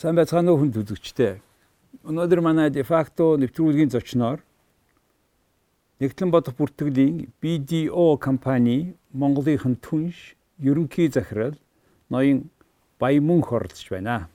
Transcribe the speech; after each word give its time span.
Сайн 0.00 0.16
байцгаана 0.16 0.54
уу 0.54 0.64
хүнд 0.64 0.80
үзэгчтэй. 0.80 1.44
Өнөөдөр 2.08 2.40
манай 2.40 2.70
дефакто 2.72 3.36
нэвтрүүлгийн 3.36 3.92
зочноор 3.92 4.40
Нэгтлэн 6.00 6.32
бодох 6.32 6.56
бүртгэлийн 6.56 7.28
BDO 7.36 8.16
компани 8.16 8.96
Монголынхын 9.12 9.76
түнш 9.84 10.16
ерөнхий 10.56 11.12
захирал 11.12 11.52
ноён 12.08 12.48
Баямүнх 12.96 13.52
оролцож 13.52 13.84
байна. 13.92 14.32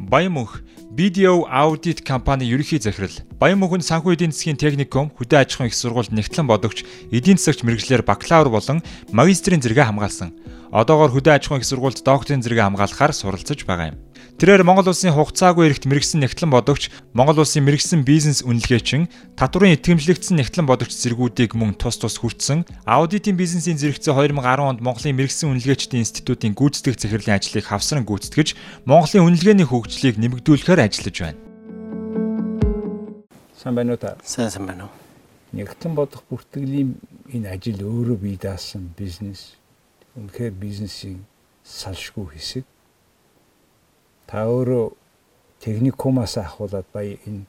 Баямүнх 0.00 0.64
BDO 0.94 1.48
аудит 1.50 2.06
компани 2.06 2.46
ерөнхий 2.46 2.78
захирал 2.78 3.10
нь 3.42 3.82
санхүү 3.82 4.14
эдийн 4.14 4.30
засгийн 4.30 4.54
техникум, 4.54 5.10
хөдөө 5.18 5.42
аж 5.42 5.58
ахуйн 5.58 5.66
их 5.66 5.74
сургуульд 5.74 6.14
нэгтлэн 6.14 6.46
бодогч, 6.46 6.86
эдийн 7.10 7.34
засагч 7.34 7.66
мэрэгчлэр 7.66 8.06
бакалавр 8.06 8.54
болон 8.54 8.78
магистрийн 9.10 9.58
зэрэгэ 9.58 9.90
хамгаалсан. 9.90 10.30
Одоогоор 10.70 11.10
хөдөө 11.10 11.34
аж 11.34 11.50
ахуйн 11.50 11.58
их 11.58 11.66
сургуульд 11.66 11.98
докторийн 11.98 12.46
зэрэгэ 12.46 12.62
хамгаалахаар 12.62 13.10
суралцж 13.10 13.66
байгаа 13.66 13.90
юм. 13.90 13.98
Тэрээр 14.34 14.66
Монгол 14.66 14.90
улсын 14.90 15.14
хугацаагүй 15.14 15.70
эрхт 15.70 15.86
мэрэгсэн 15.86 16.18
нэгтлэн 16.26 16.50
бодогч, 16.50 16.90
Монгол 17.14 17.46
улсын 17.46 17.62
мэрэгсэн 17.70 18.02
бизнес 18.02 18.42
үнэлгээчин, 18.42 19.06
татварын 19.38 19.78
итгэмжлэгдсэн 19.78 20.42
нэгтлэн 20.42 20.66
бодогч 20.66 20.90
зэргүүдийг 20.90 21.54
мөн 21.54 21.78
тус 21.78 22.02
тус 22.02 22.18
хүртсэн, 22.18 22.66
аудитын 22.82 23.38
бизнесийн 23.38 23.78
зэрэгцээ 23.78 24.10
2010 24.10 24.34
онд 24.58 24.82
Монголын 24.82 25.14
мэрэгсэн 25.14 25.54
үнэлгээчдийн 25.54 26.02
институтын 26.02 26.58
гүйцэтгэх 26.58 26.98
захирлын 26.98 27.38
ажлыг 27.38 27.62
хавсран 27.62 28.02
гүйцэтгэж, 28.02 28.58
Монголын 28.90 29.22
үнэлгээний 29.22 29.70
хөгжлийг 29.70 30.18
нэмэгдүүлэхээр 30.18 30.82
ажиллаж 30.82 31.16
байна. 31.22 31.38
Сайн 33.54 33.78
байна 33.78 33.94
уу 33.94 34.02
та? 34.02 34.18
Сайн 34.26 34.50
сайн 34.50 34.66
байна 34.66 34.90
уу. 34.90 34.94
Нэгтлэн 35.54 35.94
бодох 35.94 36.26
бүртгэлийн 36.26 36.98
энэ 37.30 37.54
ажил 37.54 37.86
өөрөө 37.86 38.18
бие 38.18 38.34
даасан 38.42 38.90
бизнес. 38.98 39.54
Үнэхээр 40.18 40.58
бизнесийн 40.58 41.22
салшгүй 41.62 42.34
хэсэг 42.34 42.66
та 44.26 44.46
өөрөө 44.48 44.92
техникумаас 45.60 46.36
ахуулаад 46.38 46.86
баяа 46.92 47.18
энэ 47.28 47.44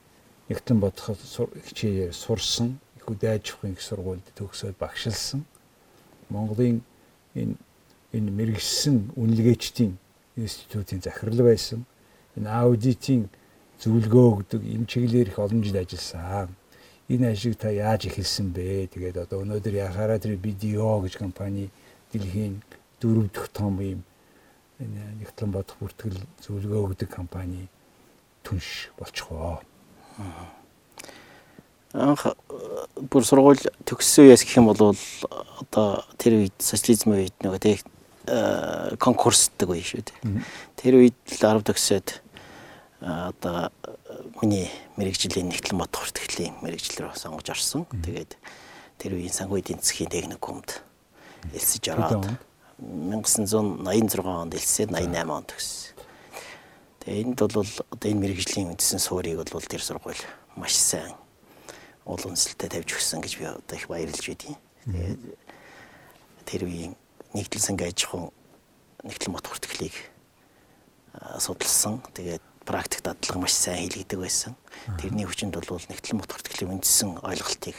нэгтэн 0.48 0.78
бодоход 0.80 1.18
хичээгээр 1.66 2.12
сурсан 2.12 2.78
их 2.96 3.06
үдайж 3.10 3.54
ухын 3.54 3.72
их 3.76 3.82
сургуульд 3.82 4.26
төгсөөд 4.38 4.76
багшилсан 4.78 5.44
Монголын 6.30 6.82
энэ 7.34 7.54
энэ 8.16 8.30
мэрэгсэн 8.38 9.12
үнэлгээчдийн 9.16 9.94
институтын 10.36 11.00
захирал 11.02 11.42
байсан 11.42 11.84
энэ 12.36 12.48
аудитын 12.50 13.28
зөвлөгөө 13.80 14.26
өгдөг 14.32 14.62
энэ 14.64 14.88
чиглэлээр 14.88 15.28
их 15.32 15.38
олон 15.38 15.60
жил 15.64 15.76
ажилласан. 15.76 16.48
Энэ 17.08 17.32
ажиг 17.32 17.54
та 17.56 17.70
яаж 17.70 18.08
эхэлсэн 18.08 18.50
бэ? 18.50 18.88
Тэгээд 18.92 19.16
одоо 19.24 19.44
өнөөдөр 19.44 19.74
яхаараа 19.86 20.18
тэр 20.18 20.36
BDO 20.40 21.04
гэж 21.04 21.14
компани 21.20 21.70
дэлхийн 22.10 22.62
дөрөв 23.00 23.30
дэх 23.30 23.46
том 23.52 23.78
юм 23.80 24.00
нэгтлэн 24.80 25.52
бодох 25.52 25.76
бүртгэл 25.80 26.20
зөвлөгөө 26.44 26.80
өгдөг 26.92 27.08
компани 27.08 27.68
түнш 28.44 28.92
болчихоо. 28.98 29.60
Анх 31.96 32.36
бүр 33.08 33.24
сургууль 33.24 33.62
төгссөн 33.88 34.28
үеэс 34.28 34.44
гэх 34.44 34.60
юм 34.60 34.68
бол 34.68 34.92
одоо 34.92 36.04
тэр 36.20 36.44
үед 36.44 36.56
социализмын 36.60 37.24
үед 37.24 37.36
нөгөө 37.40 37.60
тэг 37.64 37.80
конкурсдаг 39.00 39.70
үе 39.72 39.80
шүү 39.80 40.04
дээ. 40.04 40.44
Тэр 40.76 41.00
үед 41.00 41.16
л 41.16 41.40
10 41.40 41.64
төгсөөд 41.72 42.08
одоо 43.00 43.72
миний 44.42 44.68
мэрэгжлийн 45.00 45.48
нэгтлэн 45.48 45.80
бодох 45.80 46.04
бүртгэлийн 46.04 46.60
мэрэгжил 46.60 47.06
рүү 47.06 47.16
сонгож 47.16 47.48
орсон. 47.54 47.88
Тэгээд 47.88 48.36
тэр 49.00 49.16
үеийн 49.16 49.32
санхүү 49.32 49.62
эдийн 49.62 49.80
засгийн 49.80 50.12
техникумд 50.12 50.82
элсэж 51.54 51.92
ороод 51.94 52.28
1986 52.78 54.20
онд 54.20 54.52
элсээд 54.52 54.90
88 54.92 55.32
онд 55.32 55.48
төгссөн. 55.48 55.96
Тэгээ 57.00 57.22
энд 57.24 57.38
бол 57.40 57.64
одоо 57.64 58.08
энэ 58.10 58.20
мэрэгжлийн 58.20 58.76
үндсэн 58.76 59.00
суурийг 59.00 59.40
бол 59.40 59.64
тэр 59.64 59.80
сургууль 59.80 60.20
маш 60.60 60.76
сайн 60.76 61.16
уул 62.04 62.20
үнэлтэд 62.20 62.70
тавьж 62.70 62.90
өгсөн 63.00 63.24
гэж 63.24 63.32
би 63.40 63.44
одоо 63.48 63.76
их 63.76 63.88
баярлж 63.88 64.20
байдیں۔ 64.20 64.56
Тэгээд 64.86 65.22
тэр 66.44 66.62
үеийн 66.68 66.94
нэгдэл 67.32 67.64
сангийн 67.64 67.90
аж 67.90 68.00
ахуйн 68.04 68.30
нэгдэл 69.08 69.32
мот 69.32 69.46
хүртгэлийг 69.48 69.96
судалсан. 71.40 72.04
Тэгээд 72.12 72.44
практик 72.62 73.02
дадлага 73.02 73.40
маш 73.40 73.54
сайн 73.56 73.88
хийлгдэг 73.88 74.20
байсан. 74.20 74.52
Тэрний 75.00 75.24
хүчинд 75.24 75.56
бол 75.56 75.80
нэгдэл 75.80 76.18
мот 76.20 76.30
хүртгэлийн 76.30 76.76
үндсэн 76.78 77.24
ойлголтыг 77.24 77.76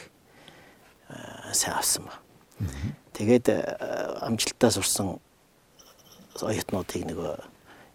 сайн 1.54 1.76
авсан 1.78 2.04
байна. 2.04 2.27
Тэгээд 3.14 3.46
э, 3.50 3.58
амжилтаа 4.22 4.70
сурсан 4.70 5.18
оюутнуудыг 6.42 7.02
нөгөө 7.06 7.32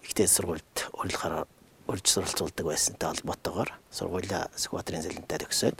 ихтэй 0.08 0.28
сургуульд 0.28 0.92
урилгаараа 0.96 1.48
урьж 1.88 2.08
суралцуулдаг 2.08 2.66
байсантай 2.66 3.12
холбоотойгоор 3.12 3.72
сургуулаа 3.92 4.48
Сүхбаатарын 4.56 5.04
зэлэнтэй 5.04 5.40
төгсөөд 5.44 5.80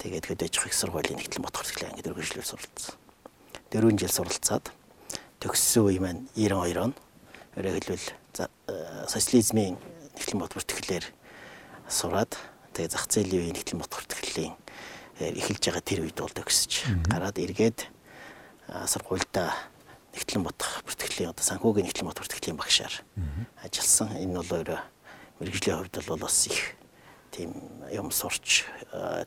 тэгээд 0.00 0.24
хөдөөж 0.28 0.54
их 0.56 0.72
сургуулийн 0.76 1.20
нэгтлэн 1.20 1.44
бот 1.44 1.56
хүртэл 1.56 1.92
ангид 1.92 2.08
өргөжлөөр 2.08 2.48
суралцсан. 2.48 2.96
4 3.72 3.92
жил 4.00 4.12
суралцаад 4.12 4.72
төгссөн 5.40 5.84
үе 5.88 6.00
маань 6.00 6.28
92 6.36 6.80
он 6.80 6.92
өөрөөр 7.56 7.76
хэлбэл 7.76 8.08
э, 8.40 8.48
социализмын 9.08 9.76
нэгтлэн 10.16 10.40
бот 10.40 10.56
бүртгэлээр 10.56 11.04
сураад 11.88 12.32
тэгээд 12.72 12.92
зах 12.96 13.04
зээлийн 13.08 13.52
үеийн 13.52 13.56
нэгтлэн 13.56 13.80
бот 13.84 13.92
бүртгэлийн 13.92 14.56
эхэлж 15.30 15.62
байгаа 15.62 15.84
тэр 15.86 16.00
үед 16.06 16.18
бол 16.18 16.34
төгсөж 16.34 16.72
гараад 17.06 17.38
эргээд 17.38 17.86
сургуультай 18.66 19.50
нэгтлэн 20.12 20.44
бодох 20.44 20.82
бүртгэлийн 20.84 21.32
одоо 21.32 21.44
санхүүгийн 21.44 21.86
нэгтлэн 21.88 22.08
бодох 22.08 22.24
бүртгэлийн 22.26 22.58
багшаар 22.58 22.94
ажилласан. 23.64 24.12
Энэ 24.18 24.36
бол 24.40 24.52
өөрөө 24.60 24.80
мэрэгжлийн 25.40 25.78
хувьд 25.80 25.96
бол 26.04 26.20
бас 26.20 26.46
их 26.46 26.76
тийм 27.32 27.56
юм 27.88 28.12
сурч 28.12 28.68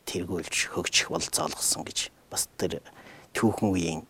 тэргүүлж 0.05 0.69
хөгжих 0.77 1.09
бололцоо 1.09 1.49
олгосон 1.49 1.83
гэж 1.83 2.13
бас 2.29 2.45
тэр 2.57 2.85
түүхэн 3.33 3.69
үеийн 3.73 4.01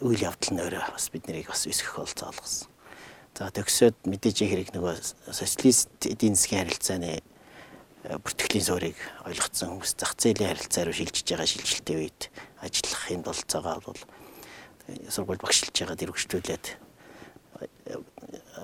үйл 0.00 0.24
явдал 0.24 0.52
нь 0.56 0.62
өөрөө 0.64 0.96
бас 0.96 1.06
биднийг 1.12 1.52
бас 1.52 1.68
өсгөх 1.68 2.00
бололцоо 2.00 2.32
олгосон. 2.32 2.68
За 3.36 3.52
төгсөөд 3.54 4.08
мэдээж 4.08 4.36
хэрэг 4.42 4.68
нөгөө 4.74 4.94
социалист 5.30 5.92
эдийн 6.02 6.34
засгийн 6.34 6.66
харилцааны 6.66 7.22
бүртгэлийн 8.08 8.64
суурийг 8.64 8.98
ойлгоцсон 9.28 9.76
хүмүүс 9.76 9.92
зах 10.00 10.16
зээлийн 10.16 10.56
харилцаа 10.56 10.88
руу 10.88 10.96
шилжиж 10.96 11.28
байгаа 11.28 11.44
шилжилтийн 11.44 12.00
үед 12.00 12.20
ажиллахын 12.64 13.20
болцоогоо 13.20 13.76
бол 13.84 14.00
сургууль 15.12 15.44
багшилж 15.44 15.76
байгаа 15.76 15.96
дэрвгчлүүлээд 16.00 16.64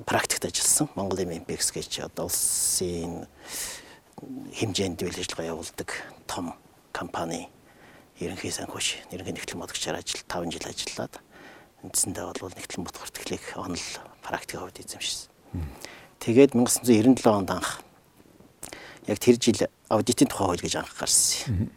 практикт 0.09 0.49
ажилласан 0.49 0.89
Монгол 0.97 1.21
Olympics 1.29 1.69
гэж 1.77 2.09
одоо 2.09 2.33
улсын 2.33 3.29
хэмжээнд 4.57 5.05
үйл 5.05 5.21
ажиллагаа 5.21 5.53
явуулдаг 5.53 5.91
том 6.25 6.57
компани 6.97 7.53
ерөнхий 8.17 8.49
санхүүш 8.49 9.13
ерөнхий 9.13 9.37
нэгтлэн 9.37 9.61
бодгчаар 9.61 10.01
ажил 10.01 10.25
5 10.25 10.57
жил 10.57 10.65
ажиллаад 10.65 11.15
үндсэндээ 11.85 12.25
бол 12.41 12.57
нэгтлэн 12.57 12.85
бодох 12.89 13.03
бүртгэлийг 13.05 13.45
онол 13.61 13.87
практикийн 14.25 14.65
хувьд 14.65 14.81
эзэмшсэн. 14.81 15.29
Тэгээд 16.23 16.57
1997 16.57 17.29
онд 17.29 17.51
анх 17.53 17.85
яг 19.07 19.19
тэр 19.19 19.37
жил 19.37 19.69
аудитын 19.89 20.29
тухай 20.29 20.47
хууль 20.49 20.65
гэж 20.65 20.75
анх 20.81 20.97
гарсан. 20.97 21.71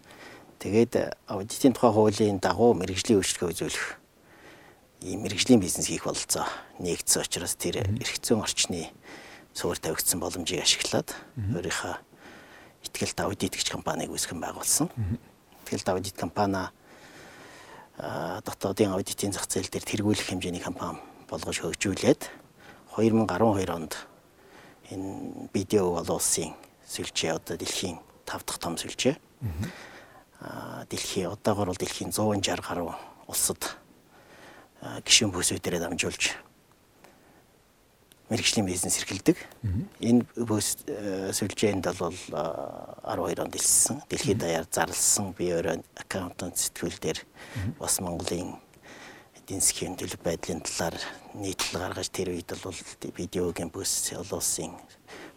Тэгээд 0.59 0.93
э, 0.95 1.11
аудитын 1.27 1.73
тухай 1.73 1.91
хуулийн 1.91 2.39
дагуу 2.39 2.73
мэрэгжлийн 2.73 3.19
үйлчлэгээ 3.19 3.51
үзүүлэх 3.51 3.87
ийм 5.05 5.21
мэрэгжлийн 5.21 5.61
бизнес 5.61 5.91
хийх 5.91 6.07
бололцоо 6.07 6.47
нэгдсэн 6.79 7.21
учраас 7.21 7.53
тэр 7.59 7.85
зүйн 8.23 8.41
орчны 8.41 8.89
суур 9.53 9.77
тавигдсан 9.77 10.17
боломжийг 10.17 10.65
ашиглаад 10.65 11.13
өөрийнхөө 11.37 11.95
ихтгэлт 12.87 13.19
аудит 13.21 13.53
гэж 13.53 13.69
компанийг 13.69 14.09
үүсгэн 14.09 14.41
байгуулсан. 14.41 14.89
Ихтгэлт 15.61 15.87
аудит 15.93 16.17
компани 16.17 16.71
дотоодын 17.97 18.93
аудитын 18.97 19.33
зах 19.33 19.45
зээл 19.45 19.69
дээр 19.69 19.85
тэргүүлэх 19.85 20.33
хэмжээний 20.33 20.61
компани 20.61 20.97
болгож 21.29 21.61
хөгжүүлээд 21.61 22.21
2012 22.97 23.69
онд 23.69 23.93
энэ 24.89 25.49
видео 25.53 26.01
олон 26.01 26.17
улсын 26.17 26.53
сүлжээ 26.87 27.35
одоо 27.35 27.55
дэлхийн 27.59 27.99
5 28.25 28.47
дахь 28.47 28.59
том 28.59 28.75
сүлжээ. 28.79 29.15
Аа 30.39 30.85
дэлхийн 30.89 31.31
одоогор 31.31 31.67
бол 31.71 31.79
дэлхийн 31.79 32.11
160 32.15 32.63
гаруй 32.63 32.95
улсад 33.27 33.61
гишүүн 35.03 35.31
бүсүүдээрээ 35.35 35.83
дамжуулж 35.83 36.37
мэрэгжлийн 38.29 38.67
бизнес 38.67 38.99
эрхэлдэг. 38.99 39.37
Энэ 40.03 40.27
бүс 40.35 40.83
сүлжээнд 40.83 41.87
бол 41.95 42.15
12 42.27 43.39
онд 43.39 43.55
илсэн. 43.55 44.03
Дэлхийд 44.11 44.43
даяар 44.43 44.67
зарласан 44.67 45.31
би 45.31 45.51
өөрөө 45.55 45.79
аккаунтант 45.95 46.59
сэтгүүл 46.59 46.99
дээр 46.99 47.19
бас 47.79 47.99
Монголын 48.03 48.59
засгийн 49.47 49.95
төлөв 49.95 50.19
байдлын 50.27 50.59
талаар 50.59 50.99
нийтлэл 51.39 51.79
гаргаж 51.79 52.11
тэр 52.11 52.35
үед 52.35 52.51
бол 52.59 52.75
видеогийн 53.15 53.71
бүс 53.71 54.11
улсын 54.11 54.75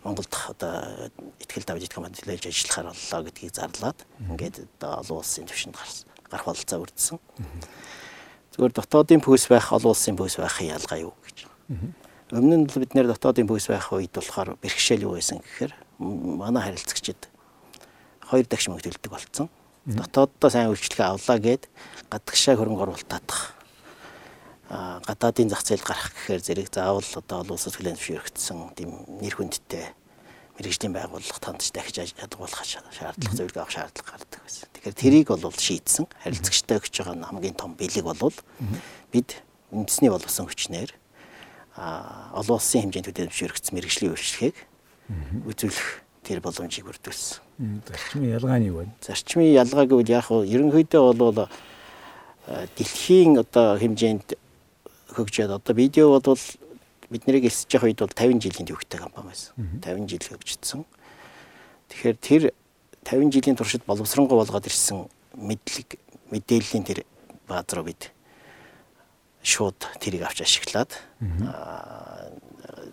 Монголд 0.02 0.34
одоо 0.50 1.12
ихтгэл 1.38 1.68
давжид 1.68 1.94
компани 1.94 2.18
төлөөлж 2.18 2.50
ажиллахаар 2.50 2.90
боллоо 2.90 3.20
гэдгийг 3.30 3.54
зарлаад 3.54 3.98
ингээд 4.18 4.66
одоо 4.80 4.98
олон 4.98 5.18
улсын 5.22 5.46
түвшинд 5.46 5.76
гарах 6.26 6.46
бололцоо 6.48 6.80
үрдсэн. 6.82 7.18
Зүгээр 8.56 8.72
дотоодын 8.74 9.22
пөөс 9.22 9.46
байх, 9.46 9.70
олон 9.70 9.92
улсын 9.94 10.16
пөөс 10.18 10.40
байхын 10.40 10.74
ялгаа 10.74 10.98
юу 11.04 11.14
гэж. 11.22 11.46
Өмнө 12.34 12.56
нь 12.56 12.66
л 12.66 12.80
бид 12.80 12.96
нэр 12.96 13.12
дотоодын 13.12 13.46
пөөс 13.46 13.70
байх 13.70 13.92
үед 13.92 14.10
болохоор 14.10 14.56
бэрхшээл 14.58 15.06
юу 15.06 15.14
байсан 15.20 15.38
гэхээр 15.44 15.72
манай 16.00 16.64
харилцагчид 16.66 17.28
хоёр 18.26 18.46
дахь 18.48 18.66
мөнгө 18.66 18.88
төлдөг 18.88 19.12
болсон. 19.12 19.46
Дотооддоо 19.84 20.50
сайн 20.50 20.72
үйлчлэгээ 20.72 21.12
авлаа 21.12 21.38
гэд 21.38 21.68
гадагшаа 22.08 22.56
хөрөнгө 22.56 22.82
оруулалт 22.88 23.10
татах 23.10 23.59
гадаадын 24.70 25.50
зах 25.50 25.66
зээл 25.66 25.82
гарах 25.82 26.14
гэхээр 26.14 26.42
зэрэг 26.46 26.68
заавал 26.70 27.02
одоо 27.02 27.42
олон 27.42 27.58
улсад 27.58 27.74
хүлээн 27.74 27.98
зөвшөөрөгдсөн 27.98 28.58
тийм 28.78 28.90
нэр 29.18 29.34
хүндтэй 29.34 29.90
мэрэгжлийн 30.54 30.94
байгууллага 30.94 31.42
тандж 31.42 31.74
дахиж 31.74 32.14
ядгуулах 32.14 32.62
шаардлага 32.62 33.34
зөвлөгөө 33.34 33.62
авах 33.66 33.74
шаардлага 33.74 34.10
гардаг 34.14 34.40
байсан. 34.46 34.68
Тэгэхээр 34.70 34.94
тэрийг 34.94 35.28
бол 35.34 35.56
шийдсэн. 35.58 36.06
Харилцагчтай 36.22 36.78
өгч 36.78 36.94
байгаа 37.02 37.18
хамгийн 37.18 37.56
том 37.58 37.74
бэлэг 37.74 38.04
бол 38.06 38.36
бид 39.10 39.42
үндэсний 39.74 40.12
боловсон 40.12 40.46
хүчнээр 40.46 40.94
а 41.74 42.30
олон 42.38 42.60
улсын 42.60 42.86
хэмжээнд 42.86 43.08
хүлээн 43.10 43.30
зөвшөөрөгдсөн 43.32 43.74
мэрэгжлийн 43.74 44.12
үйлчлэгийг 44.14 44.56
үзүүлэх 45.50 45.88
тэр 46.22 46.38
боломжийг 46.44 46.86
бүрдүүлсэн. 46.86 47.42
Зарчмын 47.88 48.36
ялгаа 48.36 48.58
нь 48.60 48.68
юу 48.68 48.84
вэ? 48.84 48.92
Зарчмын 49.00 49.50
ялгаа 49.50 49.86
гэвэл 49.88 50.12
яг 50.12 50.28
нь 50.28 50.46
ерөнхийдөө 50.46 51.02
бол 51.16 51.48
дэлхийн 52.76 53.40
одоо 53.40 53.80
хэмжээнд 53.80 54.36
хөгжөөд 55.14 55.50
одоо 55.58 55.74
видео 55.74 56.18
бол 56.20 56.38
бид 57.10 57.26
нарыг 57.26 57.50
элсэж 57.50 57.74
явах 57.74 57.90
үед 57.90 58.00
бол 58.00 58.14
50 58.14 58.40
жилийн 58.40 58.68
төвхтэй 58.70 59.00
компани 59.02 59.34
байсан. 59.34 59.52
50 59.82 60.06
жил 60.06 60.24
хөгжсөн. 60.30 60.82
Тэгэхээр 61.90 62.16
тэр 62.22 62.42
50 63.02 63.34
жилийн 63.34 63.56
туршид 63.58 63.82
боловсронгуй 63.86 64.38
болгоод 64.38 64.70
ирсэн 64.70 65.10
мэдлэг 65.34 65.98
мэдээллийн 66.30 66.86
тэр 66.86 67.02
бааз 67.50 67.66
руу 67.74 67.90
бид 67.90 68.14
шууд 69.42 69.78
тэрийг 69.98 70.22
авч 70.22 70.46
ашиглаад 70.46 70.94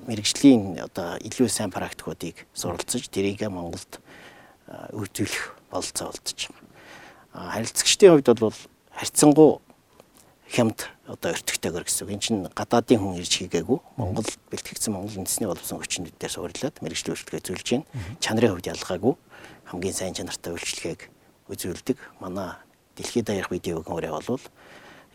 мэрэгжлийн 0.07 0.79
одоо 0.81 1.19
илүү 1.21 1.51
сайн 1.51 1.69
практикуудыг 1.69 2.47
суралцаж 2.55 3.11
тэрийг 3.11 3.43
Монголд 3.51 3.99
үйлдвэрлэх 4.95 5.59
бололцоо 5.69 6.09
олдож 6.09 6.39
байгаа. 6.47 7.51
Харилцагчдын 7.53 8.11
хувьд 8.15 8.39
бол 8.39 8.57
харьцангуй 8.95 9.59
хямд 10.47 10.87
одоо 11.07 11.35
өртөгтэйгөр 11.35 11.83
гэсэн. 11.83 12.07
Энд 12.07 12.23
чинь 12.23 12.47
гадаадын 12.51 12.99
хүн 12.99 13.19
ирж 13.19 13.33
хийгээгүй. 13.43 13.79
Монгол 13.99 14.27
бэлтгэгдсэн 14.51 14.95
Монгол 14.95 15.23
үндэсний 15.23 15.47
боловсон 15.47 15.83
хүчнүүдээр 15.83 16.31
суурлаад 16.31 16.75
мэрэгжлийн 16.79 17.15
үйлчлэгээ 17.15 17.43
зөвлөж 17.43 17.67
байна. 17.67 17.87
Чанарын 18.23 18.51
хувьд 18.55 18.71
ялгаагүй 18.71 19.13
хамгийн 19.67 19.95
сайн 19.95 20.15
чанартай 20.15 20.55
үйлчлэгээг 20.55 21.01
үзүүлдэг. 21.51 21.97
Манай 22.23 22.55
дэлхийд 22.95 23.27
daярх 23.27 23.51
видеогийн 23.51 23.97
өрөө 23.99 24.23
бол 24.23 24.45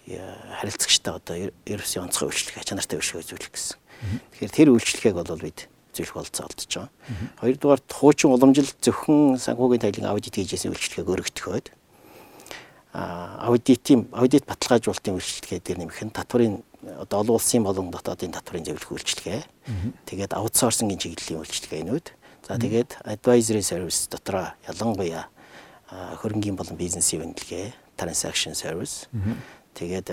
харилцагчтай 0.06 1.14
одоо 1.16 1.36
ерөөсөө 1.64 2.00
онцгой 2.04 2.28
үйлчлэгээ 2.28 2.68
чанартай 2.68 2.96
үйлчлэгээ 3.00 3.24
үзүүлэх 3.24 3.52
гэсэн. 3.54 3.78
Тэгэхээр 4.36 4.52
тэр 4.52 4.68
үйлчлэгээг 4.76 5.16
бол 5.16 5.40
бид 5.40 5.58
зөвлөх 5.94 6.16
болцоо 6.16 6.44
олдож 6.50 6.68
байгаа. 6.68 6.90
Хоёрдугаар 7.38 7.80
хуучин 7.86 8.34
уламжлалт 8.34 8.76
зөвхөн 8.82 9.38
санхүүгийн 9.38 9.82
тайлын 9.84 10.10
аудит 10.10 10.34
хийжсэн 10.34 10.74
үйлчлэгээг 10.74 11.12
өргөтгөхөд 11.12 11.66
аудитын 12.92 14.08
аудит 14.12 14.44
баталгаажуулалтын 14.44 15.16
үйлчлэгээ 15.16 15.60
дээр 15.64 15.78
нэмэх 15.80 16.00
нь 16.04 16.12
татварын 16.12 16.60
одоо 17.00 17.24
олон 17.24 17.36
улсын 17.40 17.64
болон 17.64 17.88
дотоодын 17.88 18.36
татварын 18.36 18.68
зөвлөх 18.68 18.92
үйлчлэгээ. 19.00 19.40
Тэгээд 20.04 20.36
аутсорсингийн 20.36 21.00
чиглэлийн 21.00 21.40
үйлчлэгээнүүд. 21.40 22.06
За 22.44 22.58
тэгээд 22.60 23.00
advisory 23.06 23.64
service 23.64 24.10
дотроо 24.12 24.52
ялангуяа 24.68 25.30
хөрөнгийн 26.20 26.56
болон 26.56 26.76
бизнесийн 26.76 27.24
үнэлгээ, 27.24 27.96
transaction 27.96 28.52
service. 28.52 29.08
Тэгээд 29.72 30.12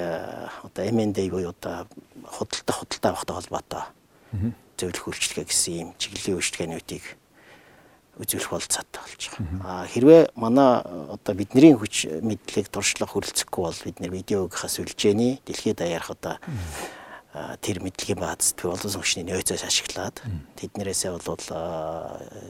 одоо 0.63 0.83
M&A 0.87 1.23
буюу 1.27 1.51
одоо 1.51 1.83
худалдаа 2.23 2.75
худалдаа 2.79 3.11
авахтай 3.11 3.35
холбоотой 3.35 3.83
зөвлөх 4.79 5.05
үйлчлэгээ 5.11 5.45
гэсэн 5.51 5.73
ийм 5.75 5.89
чиглэлийн 5.99 6.39
үйлчлэгээнүүдийг 6.39 7.03
үзүүлэх 8.19 8.51
болцоотой 8.51 8.99
болж 8.99 9.23
байгаа. 9.31 9.63
А 9.63 9.87
хэрвээ 9.87 10.35
манай 10.35 10.83
одоо 10.83 11.33
бидний 11.33 11.71
хүч 11.71 12.19
мэдлэг 12.19 12.67
туршлага 12.67 13.15
хүрэлцэхгүй 13.15 13.63
бол 13.63 13.79
бид 13.87 13.97
нэр 14.03 14.11
видеогийнхаас 14.11 14.75
үлжээний 14.83 15.39
дэлхийд 15.47 15.79
daярх 15.79 16.11
одоо 16.11 16.35
тэр 17.63 17.79
мэдлэгийн 17.79 18.19
баазд 18.19 18.59
болон 18.59 18.91
сүнхний 18.91 19.23
нөөцөөс 19.23 19.63
ашиглаад 19.63 20.19
тэднэрээсээ 20.59 21.11
бол 21.15 21.45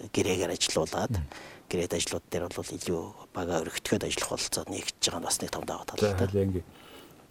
гэрээгээр 0.09 0.55
ажилуулад 0.57 1.13
гэрээд 1.69 1.93
ажлууд 1.93 2.25
дээр 2.33 2.49
бол 2.49 2.71
илүү 2.73 3.01
бага 3.29 3.61
өргөтгөхөд 3.61 4.09
ажиллах 4.09 4.29
болцоо 4.33 4.63
нэгж 4.73 5.05
байгаа 5.05 5.21
нь 5.21 5.27
бас 5.29 5.37
нэг 5.37 5.51
том 5.53 5.65
даваа 5.69 5.85
тал 5.85 6.01
та. 6.01 6.25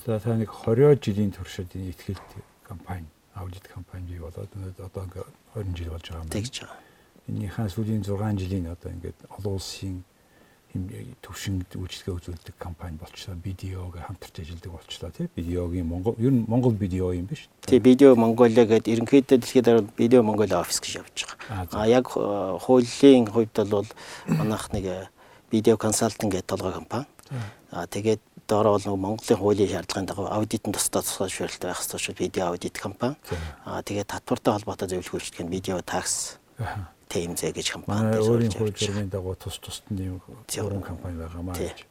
За 0.07 0.21
та 0.23 0.39
нэг 0.39 0.53
20 0.55 1.03
жилийн 1.03 1.35
туршид 1.35 1.75
ихтгэл 1.75 2.23
компани 2.63 3.11
аудит 3.35 3.67
компани 3.67 4.15
болоод 4.23 4.53
одоо 4.79 5.03
ингээ 5.11 5.27
20 5.59 5.75
жил 5.75 5.91
болж 5.91 6.07
байгаа 6.07 6.23
юм. 6.23 6.31
Тэгж 6.31 6.55
байгаа 6.63 6.88
энийхээ 7.29 7.69
сүүлийн 7.69 8.03
6 8.05 8.41
жилийн 8.41 8.73
одоо 8.73 8.91
ингээд 8.91 9.19
олон 9.29 9.55
улсын 9.61 10.05
төвшинг 11.25 11.73
үйлчлэгээ 11.75 12.15
үзүүлдэг 12.15 12.57
компани 12.61 12.99
болчлоо. 13.01 13.37
Видеог 13.41 13.97
хамтарч 13.97 14.45
ажилладаг 14.45 14.73
болчлоо 14.73 15.11
тий. 15.11 15.29
Видеогийн 15.37 15.87
Монгол 15.87 16.15
ер 16.19 16.33
нь 16.33 16.45
Монгол 16.47 16.73
видео 16.73 17.13
юм 17.13 17.25
биш. 17.25 17.49
Тий, 17.65 17.81
Видео 17.81 18.15
Монголиа 18.15 18.69
гэдэг 18.69 18.93
ерөнхийдөө 18.93 19.39
дэлхийд 19.41 19.65
дараа 19.65 19.85
Видео 19.97 20.23
Монголиа 20.23 20.61
офис 20.61 20.81
гэж 20.81 21.01
явж 21.01 21.25
байгаа. 21.49 21.69
А 21.73 21.89
яг 21.89 22.13
хуулийн 22.13 23.27
хувьд 23.33 23.57
бол 23.69 23.89
манайх 24.29 24.69
нэг 24.73 25.09
видео 25.51 25.77
консалтинг 25.77 26.33
гэдэг 26.33 26.47
толгой 26.47 26.73
компани. 26.73 27.07
А 27.73 27.87
тэгээд 27.87 28.21
доороо 28.47 28.79
бол 28.79 29.17
Монголын 29.17 29.41
хуулийн 29.41 29.73
шаардлагын 29.73 30.07
дагуу 30.07 30.29
аудитын 30.29 30.73
тусдаа 30.77 31.01
тусгай 31.01 31.33
шүүрэлт 31.33 31.65
байх 31.65 31.81
ёстой 31.81 32.01
шүү 32.01 32.15
видео 32.21 32.53
аудит 32.53 32.77
компани. 32.77 33.17
А 33.65 33.83
тэгээд 33.83 34.13
татвартай 34.13 34.53
холбоотой 34.53 34.89
зөвлөх 34.89 35.17
үйлчлэг 35.17 35.49
нь 35.49 35.53
видео 35.53 35.81
такс 35.81 36.37
ТМЗ 37.09 37.43
гэж 37.57 37.67
компани 37.73 38.21
өөрийн 38.21 38.53
хууль 38.53 38.77
журмын 38.77 39.09
дагуу 39.09 39.35
тус 39.35 39.59
тусад 39.59 39.89
нь 39.91 40.21
зөвхөн 40.49 40.85
компани 40.85 41.17
байгаа 41.19 41.43
маа 41.43 41.57
гэж 41.57 41.89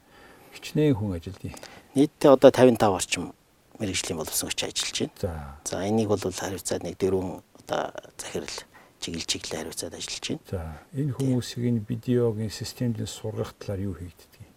хичнээн 0.54 0.96
хүн 0.98 1.18
ажилдیں۔ 1.18 1.54
Нийтдээ 1.96 2.32
одоо 2.34 2.52
55 2.52 2.98
орчим 2.98 3.34
мэрэгжлийн 3.80 4.18
боловсон 4.18 4.50
хүч 4.50 4.62
ажиллаж 4.66 4.98
байна. 5.22 5.58
За 5.66 5.86
энийг 5.86 6.10
бол 6.10 6.22
хариуцаад 6.22 6.84
нэг 6.84 6.98
дөрвөн 6.98 7.42
одоо 7.62 7.94
захирал 8.18 8.58
чиглэл 9.02 9.30
чиглэлээр 9.30 9.62
хариуцаад 9.70 9.94
ажиллаж 9.94 10.26
байна. 10.26 10.42
За 10.50 10.62
энэ 10.98 11.14
хүмүүсийг 11.14 11.64
энэ 11.70 11.86
видеогийн 11.86 12.50
системд 12.50 12.98
сургах 13.06 13.54
талаар 13.60 13.82
юу 13.86 13.94
хийгддэг 13.94 14.42
юм? 14.42 14.52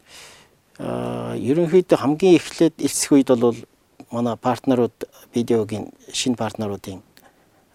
Аа 0.81 1.37
ерөнхийдөө 1.37 1.99
хамгийн 2.01 2.37
эхлээд 2.41 2.81
элсэх 2.81 3.13
үед 3.13 3.29
бол 3.37 3.57
манай 4.11 4.37
партнерууд 4.37 4.97
видеогийн 5.37 5.93
шинэ 6.13 6.41
партнеруудын 6.41 7.05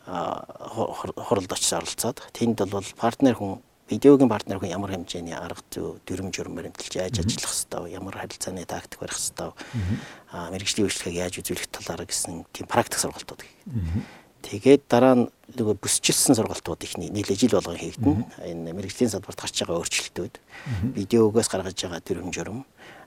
хуралд 0.06 1.52
очиж 1.52 1.74
оролцоод 1.74 2.22
тэнд 2.34 2.66
бол 2.70 2.86
партнер 2.98 3.36
хүн 3.36 3.62
видеогийн 3.90 4.30
партнер 4.30 4.58
хүн 4.58 4.70
ямар 4.74 4.94
хэмжээний 4.94 5.38
арга 5.38 5.62
зүй 5.70 5.98
дүрм 6.06 6.34
журм 6.34 6.58
баримталж 6.58 6.94
яаж 6.98 7.22
ажиллах 7.22 7.54
хэвээр 7.54 7.94
ямар 7.94 8.18
харилцааны 8.18 8.66
тактик 8.66 9.02
барих 9.02 9.18
хэвээр 9.18 9.54
мэрэгжлийн 10.34 10.86
үйлчлэгийг 10.90 11.22
яаж 11.22 11.34
үзүүлэх 11.42 11.70
талаар 11.70 12.06
гэсэн 12.10 12.46
тийм 12.50 12.66
практик 12.66 12.98
сургалтууд 12.98 13.46
хийгээд 13.46 14.06
тэгээд 14.42 14.82
дараа 14.90 15.14
нь 15.16 15.26
нөгөө 15.56 15.76
бүсчилсэн 15.82 16.36
сургалтууд 16.36 16.82
их 16.84 16.98
нийлээ 17.00 17.38
жил 17.40 17.56
болгон 17.58 17.80
хийгдэн 17.80 18.28
энэ 18.44 18.74
мэрэгжлийн 18.76 19.12
салбарт 19.12 19.40
гарч 19.40 19.56
байгаа 19.64 19.80
өөрчлөлтүүд 19.82 20.36
видеогоос 20.96 21.50
гаргаж 21.50 21.78
байгаа 21.80 22.02
дүрм 22.04 22.30
журм 22.36 22.60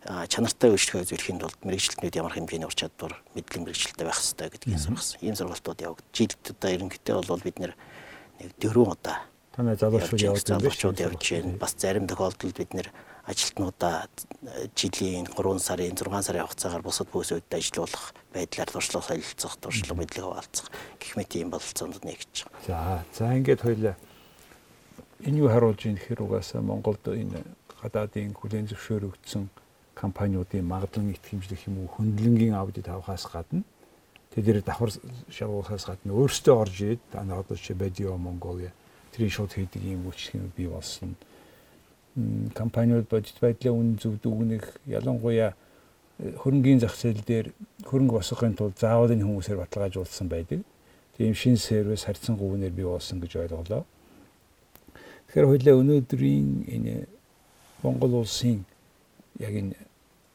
чанартай 0.04 0.72
үйлчлэгээ 0.72 1.04
үзүүлэхийн 1.04 1.40
тулд 1.42 1.58
мэрэгчлэнүүд 1.62 2.18
ямар 2.18 2.32
хэмжээний 2.32 2.68
ур 2.68 2.76
чадвар 2.76 3.14
мэдлэг 3.36 3.60
мэрэгчлэлтэй 3.66 4.06
байх 4.06 4.18
хэрэгтэй 4.18 4.48
гэдгийг 4.48 4.80
сургасан. 4.80 5.20
Ийм 5.20 5.36
сургалтууд 5.36 5.84
явагдаж. 5.84 6.14
Жилд 6.14 6.42
одоо 6.48 6.70
ерөнхийдөө 6.70 7.28
бол 7.28 7.44
бид 7.44 7.58
нэг 7.60 7.72
дөрвөн 8.62 8.94
удаа 8.94 9.18
танай 9.58 9.74
залуучууд 9.74 10.22
явж 10.22 10.46
байгаа 10.46 10.62
залуучууд 10.62 10.98
явж 11.02 11.22
байна. 11.34 11.58
Бас 11.58 11.74
зарим 11.74 12.06
тохиолдолд 12.06 12.56
бид 12.56 12.72
нэр 12.78 12.88
ажилтнуудаа 13.28 14.08
жилийн 14.72 15.28
3 15.28 15.58
сарын 15.60 15.94
6 15.94 16.22
сарын 16.24 16.48
хугацаагаар 16.48 16.82
бусад 16.82 17.08
бөөсөд 17.12 17.52
ажиллуулах 17.52 18.16
байдлаар 18.32 18.70
туршлага 18.72 19.04
солилцох, 19.04 19.56
туршлага 19.60 20.00
мэдлэг 20.00 20.24
хуваалцах 20.24 20.68
гэх 20.96 21.12
мэт 21.16 21.36
ийм 21.36 21.52
бололцоонууд 21.52 22.04
нэгж 22.08 22.48
байгаа. 22.48 23.04
За, 23.12 23.28
за 23.28 23.36
ингээд 23.36 23.60
хоёлаа 23.60 23.96
энэ 25.28 25.38
юу 25.44 25.48
харуулж 25.52 25.80
ийм 25.84 26.00
гэхээр 26.00 26.24
угаасаа 26.24 26.64
Монголд 26.64 27.04
энэ 27.04 27.44
гадаадын 27.82 28.32
хүлээн 28.32 28.72
зөвшөөрөгдсөн 28.72 29.44
компаниудын 29.94 30.64
магадлан 30.64 31.12
итгэмжлэх 31.12 31.68
юм 31.68 31.84
уу 31.84 31.88
хөндлөнгийн 32.00 32.54
аудит 32.54 32.88
авахаас 32.88 33.26
гадна 33.26 33.62
тэдгээр 34.32 34.62
давхар 34.62 34.90
шалгуулахаас 35.28 35.84
гадна 35.84 36.14
өөрсдөө 36.14 36.54
орж 36.54 36.76
ирээд 36.80 37.02
одоо 37.12 37.38
одоо 37.42 37.56
чи 37.58 37.74
Бадио 37.74 38.16
Монголиа 38.16 38.72
тэрийн 39.12 39.34
шууд 39.34 39.52
хийдэг 39.52 39.82
юм 39.82 40.06
үйлчлэгүүд 40.06 40.54
бий 40.54 40.68
болсон. 40.70 41.18
Компаниуд 42.54 43.08
бодит 43.08 43.36
байдлаа 43.40 43.74
үн 43.74 43.96
зөв 44.00 44.18
дүгнэх 44.22 44.64
ялангуяа 44.86 45.52
э, 45.52 46.32
хөрөнгөний 46.42 46.80
зах 46.80 46.96
зээл 46.96 47.22
дээр 47.26 47.52
хөрөнгө 47.84 48.18
босгохын 48.18 48.56
тулд 48.56 48.78
заавал 48.78 49.12
энэ 49.12 49.24
хүмүүсээр 49.24 49.62
баталгаажуулсан 49.62 50.28
байдаг. 50.28 50.64
Тийм 51.16 51.34
шин 51.34 51.56
сервис 51.56 52.04
харьцан 52.04 52.36
гүвнээр 52.36 52.72
бий 52.72 52.86
болсон 52.86 53.20
гэж 53.20 53.36
ойлголоо. 53.36 53.84
Тэгэхээр 55.28 55.50
хоёлаа 55.50 55.74
өнөөдрийн 55.82 56.48
энэ 56.68 57.06
Монгол 57.82 58.22
улсын 58.22 58.64
яг 59.38 59.54
энэ 59.54 59.74